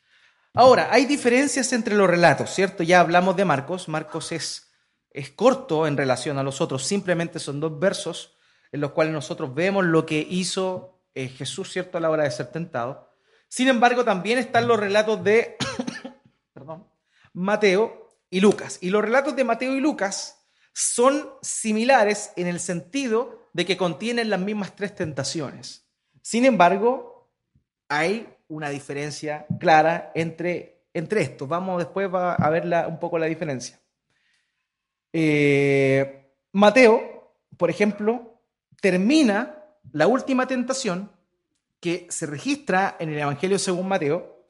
[0.53, 2.83] Ahora, hay diferencias entre los relatos, ¿cierto?
[2.83, 4.71] Ya hablamos de Marcos, Marcos es,
[5.09, 8.37] es corto en relación a los otros, simplemente son dos versos
[8.71, 12.29] en los cuales nosotros vemos lo que hizo eh, Jesús, ¿cierto?, a la hora de
[12.29, 13.15] ser tentado.
[13.47, 15.57] Sin embargo, también están los relatos de
[16.53, 16.87] perdón,
[17.33, 18.77] Mateo y Lucas.
[18.79, 20.36] Y los relatos de Mateo y Lucas
[20.79, 25.87] son similares en el sentido de que contienen las mismas tres tentaciones.
[26.21, 27.29] Sin embargo,
[27.89, 31.47] hay una diferencia clara entre, entre estos.
[31.47, 33.79] Vamos después a ver un poco la diferencia.
[35.13, 37.17] Eh, Mateo
[37.57, 38.39] por ejemplo,
[38.79, 41.11] termina la última tentación
[41.79, 44.45] que se registra en el Evangelio según Mateo.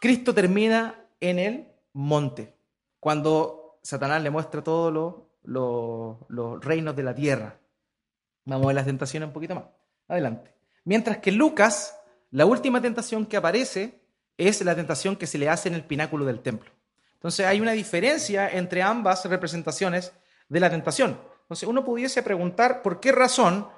[0.00, 2.54] Cristo termina en el monte,
[3.00, 4.92] cuando Satanás le muestra todos
[5.42, 7.60] los reinos de la tierra.
[8.46, 9.64] Vamos a ver las tentaciones un poquito más.
[10.08, 10.54] Adelante.
[10.84, 11.98] Mientras que Lucas,
[12.30, 14.00] la última tentación que aparece
[14.38, 16.70] es la tentación que se le hace en el pináculo del templo.
[17.12, 20.14] Entonces hay una diferencia entre ambas representaciones
[20.48, 21.20] de la tentación.
[21.42, 23.68] Entonces uno pudiese preguntar por qué razón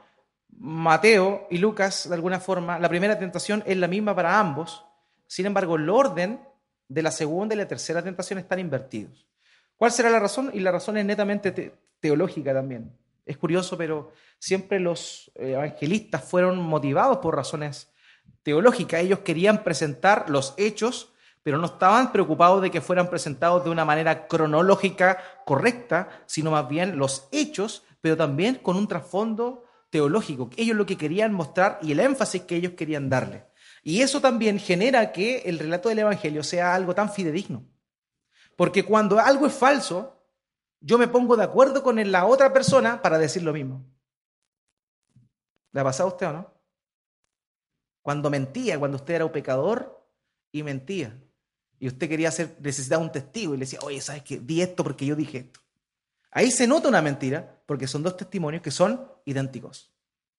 [0.48, 4.84] Mateo y Lucas, de alguna forma, la primera tentación es la misma para ambos,
[5.26, 6.40] sin embargo el orden
[6.88, 9.26] de la segunda y la tercera tentación están invertidos.
[9.76, 10.50] ¿Cuál será la razón?
[10.54, 12.92] Y la razón es netamente teológica también.
[13.26, 17.90] Es curioso, pero siempre los eh, evangelistas fueron motivados por razones
[18.42, 19.00] teológicas.
[19.00, 21.12] Ellos querían presentar los hechos,
[21.42, 26.68] pero no estaban preocupados de que fueran presentados de una manera cronológica correcta, sino más
[26.68, 30.50] bien los hechos, pero también con un trasfondo teológico.
[30.56, 33.44] Ellos lo que querían mostrar y el énfasis que ellos querían darle.
[33.82, 37.64] Y eso también genera que el relato del Evangelio sea algo tan fidedigno.
[38.56, 40.16] Porque cuando algo es falso,
[40.80, 43.84] yo me pongo de acuerdo con la otra persona para decir lo mismo.
[45.72, 46.54] ¿Le ha pasado a usted o no?
[48.02, 50.08] Cuando mentía, cuando usted era un pecador
[50.52, 51.20] y mentía.
[51.78, 54.38] Y usted quería hacer, necesitaba un testigo y le decía, oye, ¿sabes qué?
[54.38, 55.60] Di esto porque yo dije esto.
[56.30, 59.92] Ahí se nota una mentira porque son dos testimonios que son idénticos.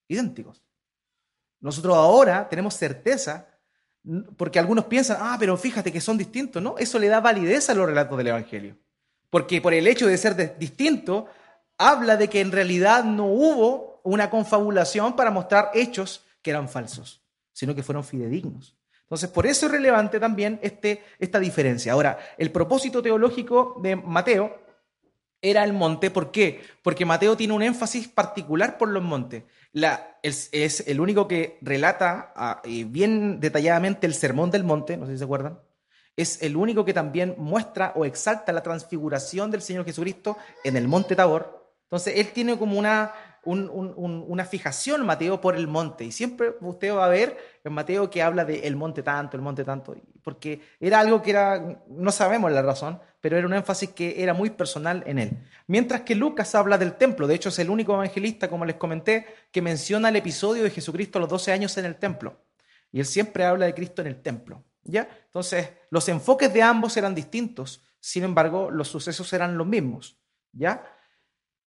[0.08, 0.64] Idénticos.
[1.60, 3.48] Nosotros ahora tenemos certeza
[4.38, 6.76] porque algunos piensan, ah, pero fíjate que son distintos, ¿no?
[6.78, 8.78] Eso le da validez a los relatos del Evangelio.
[9.30, 11.28] Porque por el hecho de ser distinto,
[11.78, 17.22] habla de que en realidad no hubo una confabulación para mostrar hechos que eran falsos,
[17.52, 18.76] sino que fueron fidedignos.
[19.02, 21.94] Entonces, por eso es relevante también este, esta diferencia.
[21.94, 24.67] Ahora, el propósito teológico de Mateo
[25.42, 26.12] era el monte.
[26.12, 26.62] ¿Por qué?
[26.82, 29.44] Porque Mateo tiene un énfasis particular por los montes.
[30.24, 35.18] es, el único que relata ah, bien detalladamente el sermón del monte, no sé si
[35.20, 35.60] se acuerdan.
[36.16, 40.88] Es el único que también muestra o exalta la transfiguración del Señor Jesucristo en el
[40.88, 41.76] monte Tabor.
[41.84, 43.14] Entonces, él tiene como una,
[43.46, 46.06] una fijación, Mateo, por el monte.
[46.06, 49.44] Y siempre usted va a ver en Mateo que habla de el monte tanto, el
[49.44, 53.90] monte tanto, porque era algo que era, no sabemos la razón, pero era un énfasis
[53.90, 55.38] que era muy personal en él.
[55.68, 59.26] Mientras que Lucas habla del templo, de hecho es el único evangelista, como les comenté,
[59.52, 62.38] que menciona el episodio de Jesucristo a los 12 años en el templo.
[62.90, 64.64] Y él siempre habla de Cristo en el templo.
[64.82, 65.10] ¿ya?
[65.26, 70.18] Entonces, los enfoques de ambos eran distintos, sin embargo, los sucesos eran los mismos.
[70.54, 70.90] ¿ya?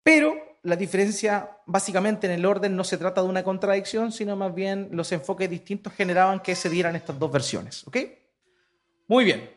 [0.03, 4.55] Pero la diferencia básicamente en el orden no se trata de una contradicción, sino más
[4.55, 7.87] bien los enfoques distintos generaban que se dieran estas dos versiones.
[7.87, 7.99] ¿Ok?
[9.07, 9.52] Muy bien.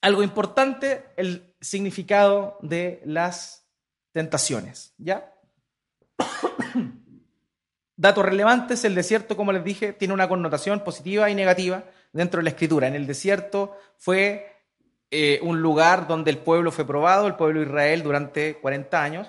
[0.00, 3.66] Algo importante, el significado de las
[4.12, 4.94] tentaciones.
[4.98, 5.32] ¿Ya?
[7.96, 12.44] Datos relevantes, el desierto, como les dije, tiene una connotación positiva y negativa dentro de
[12.44, 12.88] la escritura.
[12.88, 14.56] En el desierto fue
[15.10, 19.28] eh, un lugar donde el pueblo fue probado, el pueblo de Israel, durante 40 años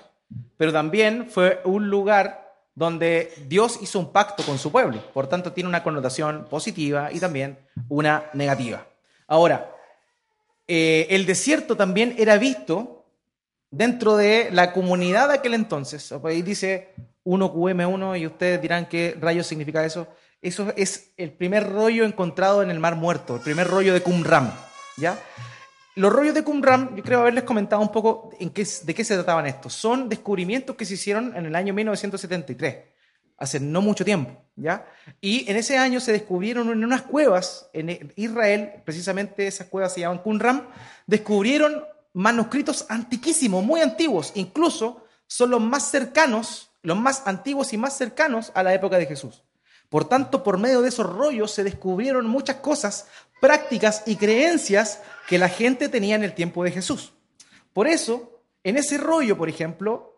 [0.56, 5.02] pero también fue un lugar donde Dios hizo un pacto con su pueblo.
[5.12, 7.58] Por tanto, tiene una connotación positiva y también
[7.88, 8.86] una negativa.
[9.26, 9.70] Ahora,
[10.66, 13.06] eh, el desierto también era visto
[13.70, 16.12] dentro de la comunidad de aquel entonces.
[16.24, 16.94] Ahí dice
[17.24, 20.08] 1QM1 y ustedes dirán qué rayos significa eso.
[20.40, 24.52] Eso es el primer rollo encontrado en el Mar Muerto, el primer rollo de Qumran.
[24.96, 25.18] ¿ya?
[25.94, 28.64] Los rollos de Qumran, yo creo haberles comentado un poco de qué
[29.04, 29.74] se trataban estos.
[29.74, 32.76] Son descubrimientos que se hicieron en el año 1973,
[33.42, 34.86] hace no mucho tiempo, ¿ya?
[35.20, 40.00] Y en ese año se descubrieron en unas cuevas en Israel, precisamente esas cuevas se
[40.00, 40.68] llaman Qumran,
[41.08, 47.96] descubrieron manuscritos antiquísimos, muy antiguos, incluso son los más cercanos, los más antiguos y más
[47.96, 49.42] cercanos a la época de Jesús.
[49.88, 53.08] Por tanto, por medio de esos rollos se descubrieron muchas cosas,
[53.40, 57.12] prácticas y creencias que la gente tenía en el tiempo de Jesús.
[57.72, 60.11] Por eso, en ese rollo, por ejemplo,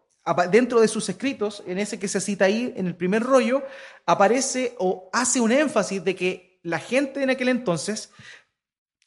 [0.51, 3.63] dentro de sus escritos, en ese que se cita ahí, en el primer rollo,
[4.07, 8.11] aparece o hace un énfasis de que la gente en aquel entonces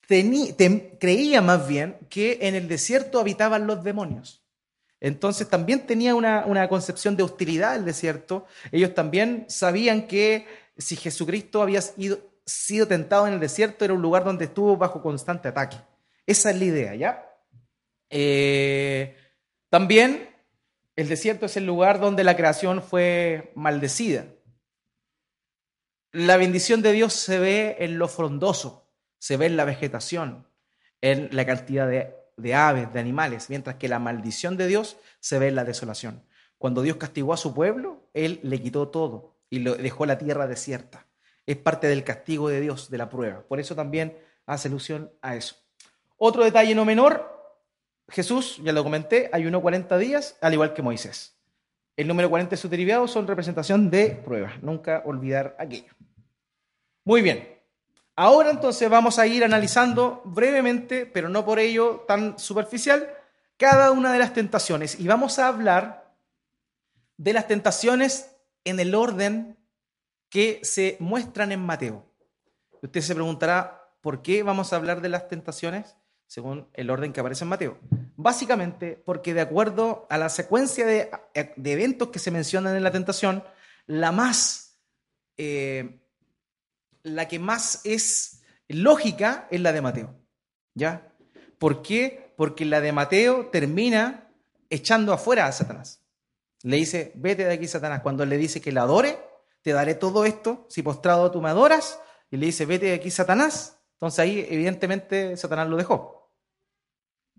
[0.08, 4.44] creía más bien que en el desierto habitaban los demonios.
[5.00, 8.46] Entonces también tenía una, concepción de hostilidad el desierto.
[8.72, 14.24] Ellos también sabían que si Jesucristo había sido tentado en el desierto, era un lugar
[14.24, 15.78] donde estuvo bajo constante ataque.
[16.26, 17.26] Esa es la idea, ¿ya?
[18.10, 19.16] Eh,
[19.70, 20.30] también
[20.98, 24.26] el desierto es el lugar donde la creación fue maldecida.
[26.12, 30.48] La bendición de Dios se ve en lo frondoso, se ve en la vegetación,
[31.02, 35.50] en la cantidad de aves, de animales, mientras que la maldición de Dios se ve
[35.50, 36.24] en la desolación.
[36.58, 40.48] Cuando Dios castigó a su pueblo, Él le quitó todo y lo dejó la tierra
[40.48, 41.06] desierta.
[41.46, 43.44] Es parte del castigo de Dios, de la prueba.
[43.48, 45.58] Por eso también hace alusión a eso.
[46.18, 47.37] Otro detalle no menor,
[48.10, 51.36] Jesús, ya lo comenté, ayunó 40 días, al igual que Moisés.
[51.96, 54.62] El número 40 de sus derivados son representación de pruebas.
[54.62, 55.94] Nunca olvidar aquello.
[57.04, 57.58] Muy bien.
[58.16, 63.10] Ahora entonces vamos a ir analizando brevemente, pero no por ello tan superficial,
[63.58, 65.00] cada una de las tentaciones.
[65.00, 66.16] Y vamos a hablar
[67.18, 69.58] de las tentaciones en el orden
[70.30, 72.06] que se muestran en Mateo.
[72.82, 75.96] Usted se preguntará, ¿por qué vamos a hablar de las tentaciones
[76.28, 77.78] según el orden que aparece en Mateo?
[78.16, 83.44] Básicamente porque de acuerdo a la secuencia de, eventos que se mencionan en la tentación,
[83.86, 84.80] la más,
[85.38, 86.00] eh,
[87.04, 90.16] la que más es lógica es la de Mateo.
[90.74, 91.14] ¿Ya?
[91.58, 92.34] ¿Por qué?
[92.38, 94.30] Porque la de Mateo termina
[94.70, 96.02] echando afuera a Satanás.
[96.64, 98.02] Le dice, vete de aquí, Satanás.
[98.02, 99.20] Cuando le dice que la adore,
[99.62, 103.12] te daré todo esto, si postrado tú me adoras, y le dice, vete de aquí,
[103.12, 103.80] Satanás.
[103.94, 106.17] Entonces ahí, evidentemente, Satanás lo dejó.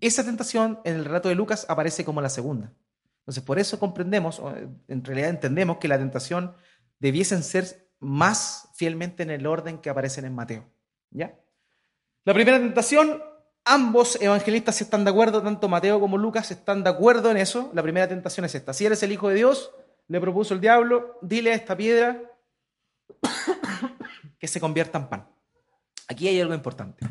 [0.01, 2.73] Esa tentación en el relato de Lucas aparece como la segunda.
[3.19, 4.41] Entonces, por eso comprendemos,
[4.87, 6.55] en realidad entendemos que la tentación
[6.99, 10.65] debiesen ser más fielmente en el orden que aparecen en Mateo.
[11.11, 11.37] ¿Ya?
[12.23, 13.21] La primera tentación
[13.65, 17.69] Ambos evangelistas están de acuerdo, tanto Mateo como Lucas están de acuerdo en eso.
[17.73, 18.73] La primera tentación es esta.
[18.73, 19.71] Si eres el Hijo de Dios,
[20.07, 22.19] le propuso el diablo, dile a esta piedra
[24.39, 25.29] que se convierta en pan.
[26.07, 27.05] Aquí hay algo importante.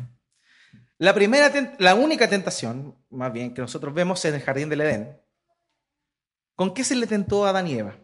[0.99, 5.21] La, primera, la única tentación, más bien, que nosotros vemos en el jardín del Edén,
[6.55, 7.97] ¿con qué se le tentó a Adán y Eva?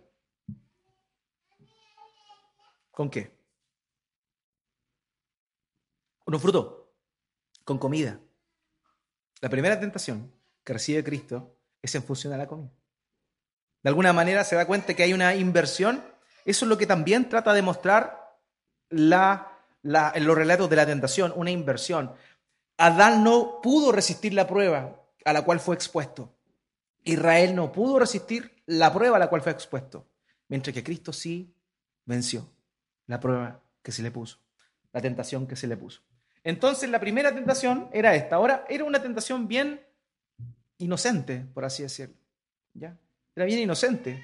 [2.91, 3.38] ¿Con qué?
[6.23, 6.95] Con un fruto,
[7.65, 8.17] con comida.
[9.41, 12.71] La primera tentación que recibe Cristo es en función a la comida.
[13.84, 16.01] De alguna manera se da cuenta que hay una inversión.
[16.45, 18.39] Eso es lo que también trata de mostrar
[18.89, 19.10] en
[20.25, 22.15] los relatos de la tentación, una inversión.
[22.78, 26.34] Adán no pudo resistir la prueba a la cual fue expuesto.
[27.04, 30.08] Israel no pudo resistir la prueba a la cual fue expuesto.
[30.48, 31.54] Mientras que Cristo sí
[32.06, 32.48] venció
[33.08, 34.40] la prueba que se le puso,
[34.92, 36.02] la tentación que se le puso.
[36.44, 38.36] Entonces la primera tentación era esta.
[38.36, 39.82] Ahora era una tentación bien
[40.78, 42.16] inocente, por así decirlo.
[42.74, 42.98] ¿Ya?
[43.36, 44.24] Era bien inocente.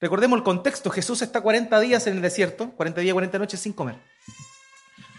[0.00, 0.90] Recordemos el contexto.
[0.90, 3.96] Jesús está 40 días en el desierto, 40 días, 40 noches sin comer.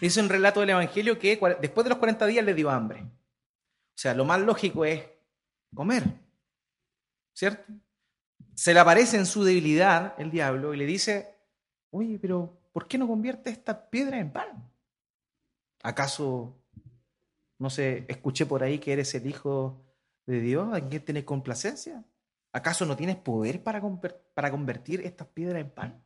[0.00, 3.02] Dice un relato del Evangelio que después de los 40 días le dio hambre.
[3.02, 5.04] O sea, lo más lógico es
[5.74, 6.04] comer.
[7.32, 7.72] ¿Cierto?
[8.54, 11.34] Se le aparece en su debilidad el diablo y le dice,
[11.90, 14.70] oye, pero ¿por qué no convierte esta piedra en pan?
[15.82, 16.56] ¿Acaso,
[17.58, 19.84] no sé, escuché por ahí que eres el Hijo
[20.26, 22.04] de Dios, en quien tienes complacencia?
[22.52, 23.82] ¿Acaso no tienes poder para,
[24.34, 26.04] para convertir estas piedras en pan?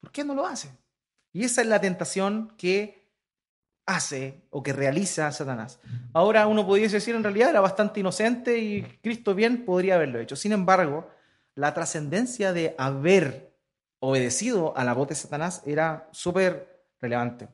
[0.00, 0.68] ¿Por qué no lo hace?
[1.34, 3.10] Y esa es la tentación que
[3.86, 5.80] hace o que realiza Satanás.
[6.12, 10.36] Ahora uno pudiese decir en realidad era bastante inocente y Cristo bien podría haberlo hecho.
[10.36, 11.10] Sin embargo,
[11.56, 13.52] la trascendencia de haber
[13.98, 17.48] obedecido a la voz de Satanás era súper relevante.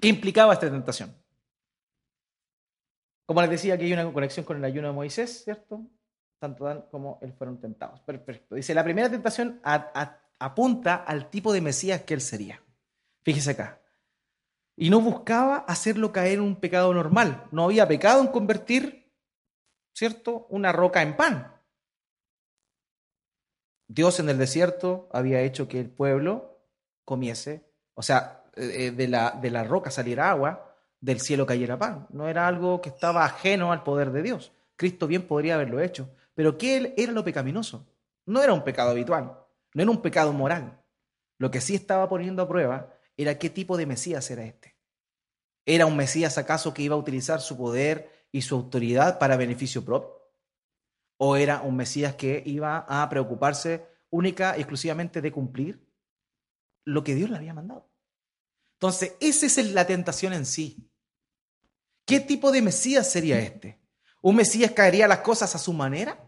[0.00, 1.14] ¿Qué implicaba esta tentación?
[3.26, 5.86] Como les decía, que hay una conexión con el ayuno de Moisés, ¿cierto?
[6.38, 8.00] Tanto Dan como él fueron tentados.
[8.00, 8.54] Perfecto.
[8.54, 9.60] Dice, la primera tentación
[10.38, 12.62] apunta al tipo de Mesías que él sería.
[13.26, 13.80] Fíjese acá.
[14.76, 17.48] Y no buscaba hacerlo caer en un pecado normal.
[17.50, 19.12] No había pecado en convertir,
[19.92, 21.60] ¿cierto?, una roca en pan.
[23.88, 26.60] Dios en el desierto había hecho que el pueblo
[27.04, 32.06] comiese, o sea, eh, de, la, de la roca saliera agua, del cielo cayera pan.
[32.10, 34.52] No era algo que estaba ajeno al poder de Dios.
[34.76, 36.14] Cristo bien podría haberlo hecho.
[36.36, 37.88] Pero ¿qué era lo pecaminoso?
[38.24, 39.36] No era un pecado habitual,
[39.74, 40.80] no era un pecado moral.
[41.38, 44.76] Lo que sí estaba poniendo a prueba era qué tipo de Mesías era este.
[45.64, 49.84] ¿Era un Mesías acaso que iba a utilizar su poder y su autoridad para beneficio
[49.84, 50.16] propio?
[51.18, 55.84] ¿O era un Mesías que iba a preocuparse única y exclusivamente de cumplir
[56.84, 57.90] lo que Dios le había mandado?
[58.76, 60.90] Entonces, esa es la tentación en sí.
[62.04, 63.80] ¿Qué tipo de Mesías sería este?
[64.22, 66.22] ¿Un Mesías que haría las cosas a su manera?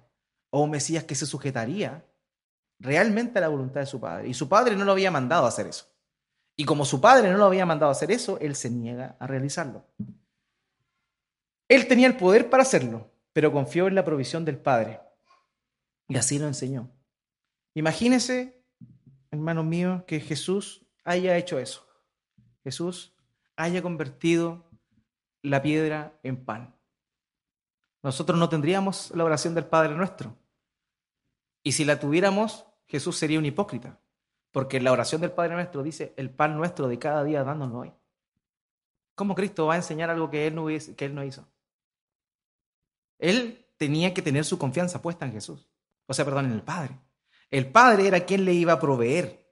[0.51, 2.05] ¿O un Mesías que se sujetaría
[2.81, 4.29] realmente a la voluntad de su padre?
[4.29, 5.87] Y su padre no lo había mandado a hacer eso.
[6.61, 9.29] Y como su padre no lo había mandado a hacer eso, él se niega a
[9.29, 9.87] realizarlo.
[11.69, 15.01] Él tenía el poder para hacerlo, pero confió en la provisión del Padre.
[16.09, 16.91] Y así lo enseñó.
[17.75, 18.61] Imagínese,
[19.31, 21.87] hermanos míos, que Jesús haya hecho eso.
[22.65, 23.15] Jesús
[23.55, 24.69] haya convertido
[25.43, 26.75] la piedra en pan.
[28.03, 30.37] nosotros no tendríamos la oración del Padre nuestro.
[31.63, 34.01] Y si la tuviéramos, Jesús sería un hipócrita,
[34.59, 37.93] porque la oración del Padre nuestro dice, el pan nuestro de cada día dándonos hoy.
[39.15, 41.47] ¿Cómo Cristo va a enseñar algo que él, no, que él no hizo?
[43.21, 45.69] Él tenía que tener su confianza puesta en Jesús,
[46.07, 46.99] o sea, perdón, en el Padre.
[47.53, 49.49] El Padre era quien le iba a proveer.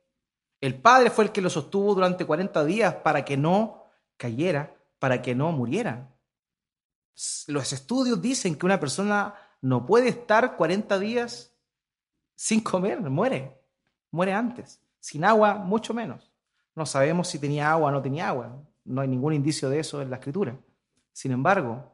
[0.61, 3.85] El Padre fue el que lo sostuvo durante 40 días para que no
[4.17, 6.17] cayera, para que no muriera.
[7.47, 11.57] Los estudios dicen que una persona no puede estar 40 días
[12.35, 13.57] sin comer, muere,
[14.11, 14.81] muere antes.
[15.07, 16.33] Sin agua, mucho menos.
[16.75, 18.61] No sabemos si tenía agua o no tenía agua.
[18.85, 20.59] No hay ningún indicio de eso en la escritura.
[21.13, 21.93] Sin embargo,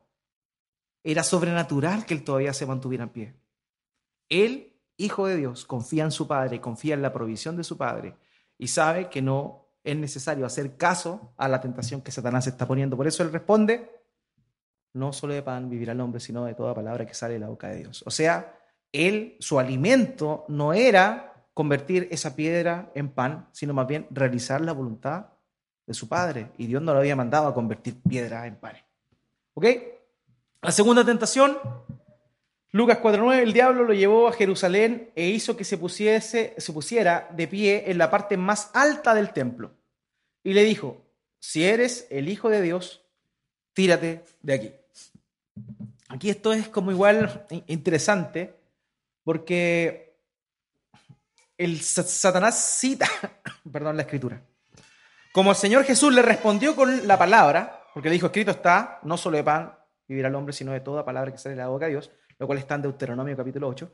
[1.05, 3.35] era sobrenatural que él todavía se mantuviera en pie.
[4.31, 8.17] Él, hijo de Dios, confía en su Padre, confía en la provisión de su Padre
[8.57, 12.97] y sabe que no es necesario hacer caso a la tentación que Satanás está poniendo.
[12.97, 13.91] Por eso él responde,
[14.95, 17.49] no solo de pan vivirá el hombre, sino de toda palabra que sale de la
[17.51, 18.03] boca de Dios.
[18.07, 18.59] O sea,
[18.91, 24.73] él, su alimento no era convertir esa piedra en pan, sino más bien realizar la
[24.73, 25.27] voluntad
[25.87, 26.51] de su padre.
[26.59, 28.77] Y Dios no lo había mandado a convertir piedra en pan.
[29.55, 29.67] ¿Ok?
[30.63, 31.59] La segunda tentación,
[32.71, 37.29] Lucas 4.9, el diablo lo llevó a Jerusalén e hizo que se, pusiese, se pusiera
[37.33, 39.73] de pie en la parte más alta del templo.
[40.45, 41.03] Y le dijo,
[41.39, 43.05] si eres el Hijo de Dios,
[43.73, 44.73] tírate de aquí.
[46.09, 48.55] Aquí esto es como igual interesante
[49.25, 50.12] porque
[51.65, 53.09] el Satanás cita,
[53.73, 54.43] perdón, la escritura.
[55.33, 59.17] Como el Señor Jesús le respondió con la palabra, porque le dijo, escrito está, no
[59.17, 59.75] solo de pan
[60.09, 62.47] vivirá el hombre, sino de toda palabra que sale de la boca de Dios, lo
[62.47, 63.93] cual está en Deuteronomio capítulo 8.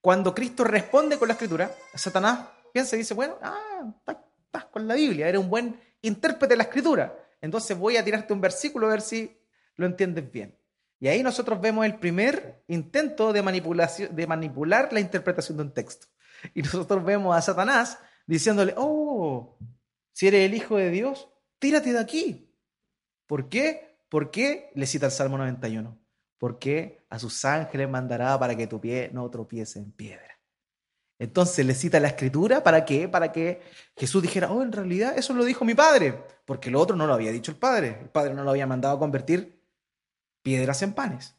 [0.00, 2.40] Cuando Cristo responde con la escritura, Satanás
[2.72, 6.64] piensa y dice, bueno, ah, estás con la Biblia, eres un buen intérprete de la
[6.64, 7.16] escritura.
[7.40, 9.40] Entonces voy a tirarte un versículo a ver si
[9.76, 10.58] lo entiendes bien.
[11.00, 15.72] Y ahí nosotros vemos el primer intento de, manipulación, de manipular la interpretación de un
[15.72, 16.08] texto.
[16.54, 19.58] Y nosotros vemos a Satanás diciéndole, oh,
[20.12, 21.28] si eres el Hijo de Dios,
[21.58, 22.54] tírate de aquí.
[23.26, 23.98] ¿Por qué?
[24.08, 24.70] ¿Por qué?
[24.74, 25.98] Le cita el Salmo 91.
[26.38, 30.38] Porque a sus ángeles mandará para que tu pie no tropiece en piedra.
[31.18, 33.08] Entonces le cita la escritura para qué?
[33.08, 33.60] Para que
[33.96, 37.14] Jesús dijera, oh, en realidad eso lo dijo mi padre, porque lo otro no lo
[37.14, 37.98] había dicho el padre.
[38.02, 39.60] El padre no lo había mandado a convertir
[40.42, 41.34] piedras en panes.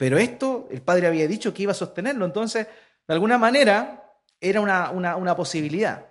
[0.00, 2.66] Pero esto el Padre había dicho que iba a sostenerlo, entonces,
[3.06, 3.99] de alguna manera,
[4.40, 6.06] era una, una, posibilidad.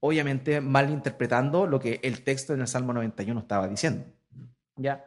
[0.00, 4.04] Obviamente, malinterpretando lo que el texto en el Salmo 91 estaba diciendo.
[4.76, 5.04] ¿Ya?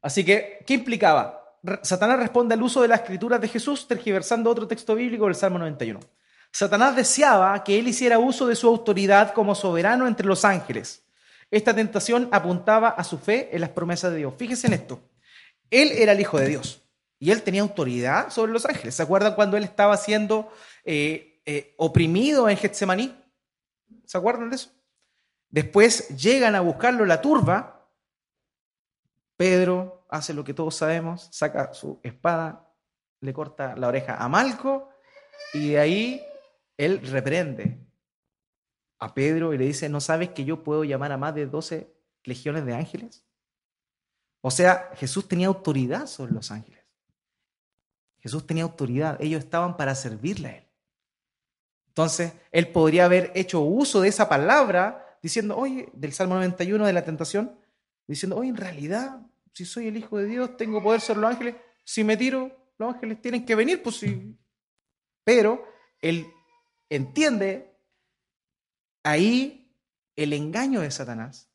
[0.00, 1.58] Así que, ¿qué implicaba?
[1.82, 5.58] Satanás responde al uso de la escritura de Jesús, tergiversando otro texto bíblico del Salmo
[5.58, 6.00] 91.
[6.50, 11.04] Satanás deseaba que él hiciera uso de su autoridad como soberano entre los ángeles.
[11.50, 14.34] Esta tentación apuntaba a su fe en las promesas de Dios.
[14.36, 15.00] Fíjese en esto.
[15.70, 16.82] Él era el Hijo de Dios
[17.18, 18.96] y él tenía autoridad sobre los ángeles.
[18.96, 20.52] ¿Se acuerdan cuando él estaba siendo
[20.84, 23.16] eh, eh, oprimido en Getsemaní?
[24.04, 24.70] ¿Se acuerdan de eso?
[25.48, 27.88] Después llegan a buscarlo la turba.
[29.36, 32.72] Pedro hace lo que todos sabemos, saca su espada,
[33.20, 34.90] le corta la oreja a Malco
[35.54, 36.22] y de ahí
[36.76, 37.78] él reprende
[38.98, 41.92] a Pedro y le dice, ¿no sabes que yo puedo llamar a más de 12
[42.24, 43.24] legiones de ángeles?
[44.42, 46.84] O sea, Jesús tenía autoridad sobre los ángeles.
[48.18, 49.20] Jesús tenía autoridad.
[49.20, 50.71] Ellos estaban para servirle a Él.
[51.92, 56.92] Entonces, Él podría haber hecho uso de esa palabra diciendo, oye, del Salmo 91 de
[56.92, 57.56] la tentación,
[58.06, 59.20] diciendo, oye, en realidad,
[59.52, 61.56] si soy el Hijo de Dios, tengo poder sobre los ángeles.
[61.84, 64.36] Si me tiro, los ángeles tienen que venir, pues sí.
[65.24, 65.64] Pero
[66.00, 66.26] Él
[66.88, 67.76] entiende
[69.02, 69.76] ahí
[70.16, 71.52] el engaño de Satanás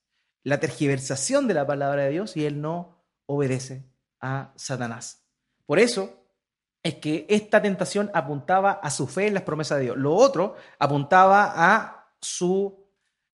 [0.48, 3.84] la tergiversación de la palabra de Dios y él no obedece
[4.22, 5.26] a Satanás.
[5.66, 6.24] Por eso
[6.84, 9.98] es que esta tentación apuntaba a su fe en las promesas de Dios.
[9.98, 12.88] Lo otro apuntaba a su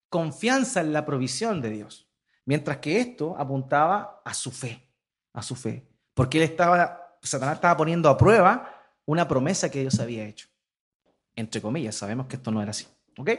[0.09, 2.07] confianza en la provisión de Dios.
[2.45, 4.87] Mientras que esto apuntaba a su fe,
[5.33, 5.87] a su fe.
[6.13, 10.47] Porque él estaba, Satanás estaba poniendo a prueba una promesa que Dios había hecho.
[11.35, 12.87] Entre comillas, sabemos que esto no era así.
[13.17, 13.29] ¿Ok?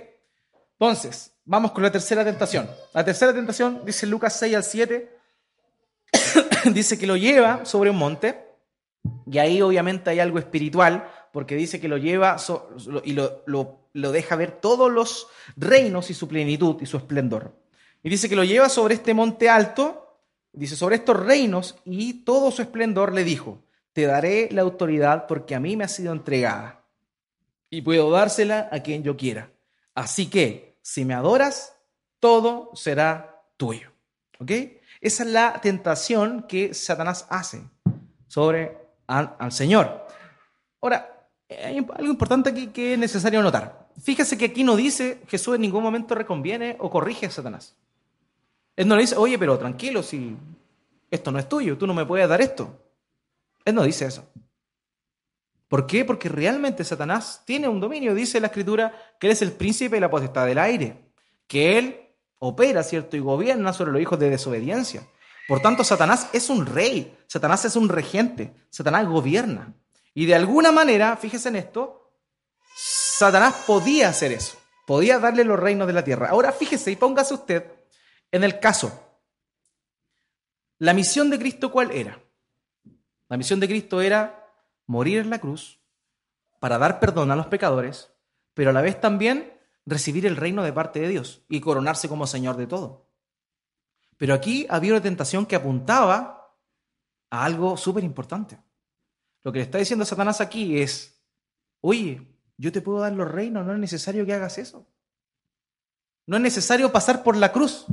[0.78, 2.68] Entonces, vamos con la tercera tentación.
[2.92, 5.18] La tercera tentación, dice Lucas 6 al 7,
[6.72, 8.43] dice que lo lleva sobre un monte,
[9.26, 12.36] y ahí obviamente hay algo espiritual, porque dice que lo lleva
[13.04, 13.42] y lo,
[13.92, 17.56] lo deja ver todos los reinos y su plenitud y su esplendor.
[18.02, 20.20] Y dice que lo lleva sobre este monte alto,
[20.52, 25.54] dice, sobre estos reinos y todo su esplendor le dijo, te daré la autoridad porque
[25.54, 26.84] a mí me ha sido entregada
[27.70, 29.50] y puedo dársela a quien yo quiera.
[29.94, 31.76] Así que, si me adoras,
[32.20, 33.90] todo será tuyo.
[34.38, 34.50] ¿Ok?
[35.00, 37.62] Esa es la tentación que Satanás hace
[38.26, 40.06] sobre al, Señor.
[40.80, 43.88] Ahora, hay algo importante aquí que es necesario notar.
[44.02, 47.74] Fíjese que aquí no dice Jesús en ningún momento reconviene o corrige a Satanás.
[48.76, 50.36] Él no le dice, oye, pero tranquilo, si
[51.10, 52.76] esto no es tuyo, tú no me puedes dar esto.
[53.64, 54.28] Él no dice eso.
[55.68, 56.04] ¿Por qué?
[56.04, 58.14] Porque realmente Satanás tiene un dominio.
[58.14, 60.96] Dice la escritura que él es el príncipe de la potestad del aire,
[61.46, 62.00] que él
[62.38, 63.16] opera, ¿cierto?
[63.16, 65.06] Y gobierna sobre los hijos de desobediencia.
[65.46, 69.74] Por tanto, Satanás es un rey, Satanás es un regente, Satanás gobierna.
[70.14, 72.12] Y de alguna manera, fíjese en esto,
[72.74, 76.30] Satanás podía hacer eso, podía darle los reinos de la tierra.
[76.30, 77.70] Ahora fíjese y póngase usted
[78.32, 79.00] en el caso.
[80.78, 82.20] La misión de Cristo, ¿cuál era?
[83.28, 84.50] La misión de Cristo era
[84.86, 85.80] morir en la cruz
[86.60, 88.12] para dar perdón a los pecadores,
[88.54, 89.52] pero a la vez también
[89.86, 93.03] recibir el reino de parte de Dios y coronarse como Señor de todo.
[94.16, 96.54] Pero aquí había una tentación que apuntaba
[97.30, 98.58] a algo súper importante.
[99.42, 101.20] Lo que le está diciendo Satanás aquí es,
[101.80, 104.86] oye, yo te puedo dar los reinos, no es necesario que hagas eso.
[106.26, 107.86] No es necesario pasar por la cruz.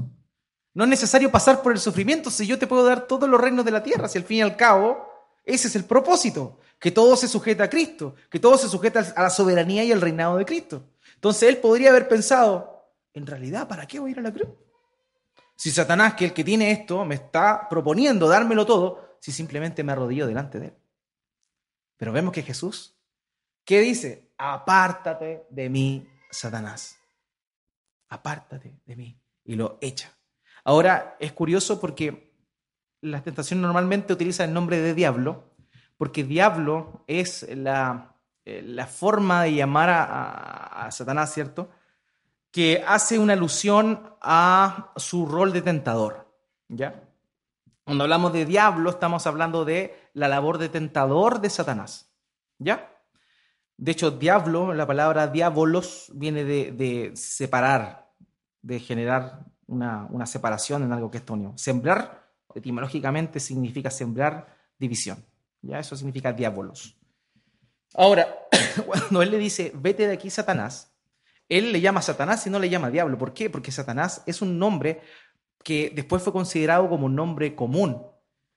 [0.74, 3.66] No es necesario pasar por el sufrimiento si yo te puedo dar todos los reinos
[3.66, 4.08] de la tierra.
[4.08, 5.06] Si al fin y al cabo,
[5.44, 9.24] ese es el propósito, que todo se sujeta a Cristo, que todo se sujeta a
[9.24, 10.84] la soberanía y al reinado de Cristo.
[11.16, 14.50] Entonces él podría haber pensado, en realidad, ¿para qué voy a ir a la cruz?
[15.62, 19.92] Si Satanás, que el que tiene esto, me está proponiendo dármelo todo, si simplemente me
[19.92, 20.74] arrodillo delante de él.
[21.98, 22.98] Pero vemos que Jesús,
[23.64, 24.34] ¿qué dice?
[24.40, 26.98] Apártate de mí, Satanás.
[28.10, 29.22] Apártate de mí.
[29.44, 30.12] Y lo echa.
[30.64, 32.34] Ahora, es curioso porque
[33.02, 35.54] la tentación normalmente utiliza el nombre de diablo,
[35.96, 41.70] porque diablo es la, eh, la forma de llamar a Satanás, ¿cierto?
[42.52, 46.28] Que hace una alusión a su rol de tentador.
[46.68, 47.04] ¿Ya?
[47.84, 52.14] Cuando hablamos de diablo, estamos hablando de la labor de tentador de Satanás.
[52.60, 52.90] ¿Ya?
[53.78, 58.14] De hecho, diablo, la palabra diabolos viene de, separar,
[58.62, 61.54] de generar una, separación en algo que es tonio.
[61.56, 65.26] Sembrar, etimológicamente, significa sembrar división.
[65.62, 65.80] ¿Ya?
[65.80, 66.98] Eso significa diabolos.
[67.96, 68.28] Ahora,
[68.86, 70.91] cuando él le dice, vete de aquí, Satanás,
[71.52, 73.18] él le llama Satanás y no le llama diablo.
[73.18, 73.50] ¿Por qué?
[73.50, 75.02] Porque Satanás es un nombre
[75.62, 78.08] que después fue considerado como un nombre común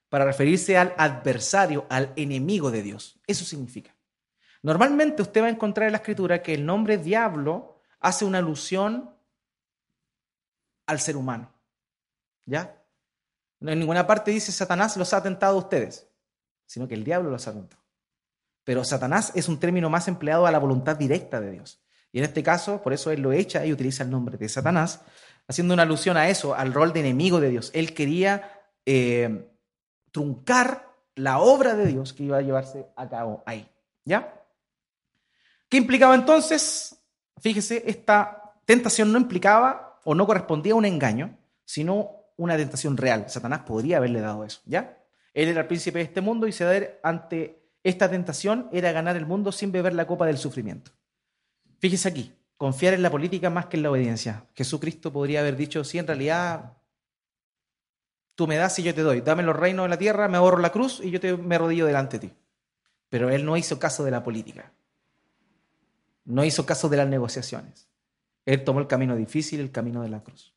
[0.09, 3.21] para referirse al adversario, al enemigo de Dios.
[3.27, 3.97] Eso significa.
[4.63, 9.11] Normalmente usted va a encontrar en la escritura que el nombre diablo hace una alusión
[10.87, 11.53] al ser humano.
[12.47, 12.81] ¿Ya?
[13.61, 16.09] En ninguna parte dice Satanás los ha tentado a ustedes,
[16.65, 17.83] sino que el diablo los ha tentado.
[18.63, 21.84] Pero Satanás es un término más empleado a la voluntad directa de Dios.
[22.15, 25.01] Y en este caso, por eso él lo echa y utiliza el nombre de Satanás,
[25.49, 27.73] haciendo una alusión a eso, al rol de enemigo de Dios.
[27.75, 28.53] Él quería
[28.87, 29.51] eh,
[30.13, 33.69] truncar la obra de Dios que iba a llevarse a cabo ahí.
[34.05, 34.33] ¿Ya?
[35.69, 37.03] ¿Qué implicaba entonces?
[37.41, 43.29] Fíjese, esta tentación no implicaba o no correspondía a un engaño, sino una tentación real.
[43.29, 44.99] Satanás podría haberle dado eso, ¿ya?
[45.33, 49.27] Él era el príncipe de este mundo y ceder ante esta tentación era ganar el
[49.27, 50.93] mundo sin beber la copa del sufrimiento.
[51.85, 54.47] Fíjese aquí, confiar en la política más que en la obediencia.
[54.55, 56.79] Jesucristo podría haber dicho, sí, en realidad,
[58.35, 59.21] tú me das y yo te doy.
[59.21, 61.85] Dame los reinos de la tierra, me ahorro la cruz y yo te, me arrodillo
[61.85, 62.35] delante de ti.
[63.11, 64.73] Pero él no hizo caso de la política.
[66.25, 67.87] No hizo caso de las negociaciones.
[68.47, 70.55] Él tomó el camino difícil, el camino de la cruz.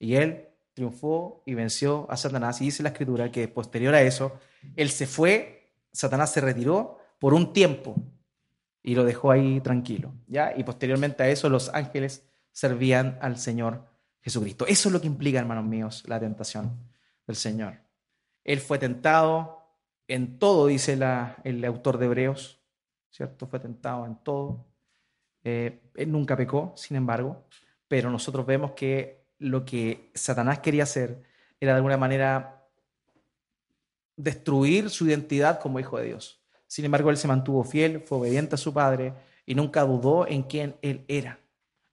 [0.00, 2.60] Y él triunfó y venció a Satanás.
[2.60, 4.40] Y dice la escritura que posterior a eso,
[4.74, 7.94] él se fue, Satanás se retiró por un tiempo,
[8.84, 10.12] y lo dejó ahí tranquilo.
[10.28, 10.52] ¿ya?
[10.56, 13.82] Y posteriormente a eso los ángeles servían al Señor
[14.20, 14.66] Jesucristo.
[14.68, 16.78] Eso es lo que implica, hermanos míos, la tentación
[17.26, 17.80] del Señor.
[18.44, 19.58] Él fue tentado
[20.06, 22.60] en todo, dice la, el autor de Hebreos,
[23.10, 23.46] ¿cierto?
[23.46, 24.66] Fue tentado en todo.
[25.42, 27.46] Eh, él nunca pecó, sin embargo,
[27.88, 31.22] pero nosotros vemos que lo que Satanás quería hacer
[31.58, 32.66] era de alguna manera
[34.16, 36.43] destruir su identidad como hijo de Dios.
[36.74, 39.14] Sin embargo, él se mantuvo fiel, fue obediente a su padre
[39.46, 41.38] y nunca dudó en quién él era.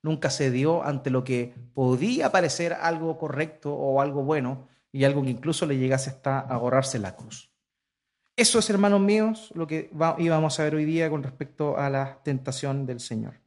[0.02, 5.30] Nunca cedió ante lo que podía parecer algo correcto o algo bueno y algo que
[5.30, 7.52] incluso le llegase hasta ahorrarse la cruz.
[8.36, 12.20] Eso es, hermanos míos, lo que íbamos a ver hoy día con respecto a la
[12.24, 13.41] tentación del Señor.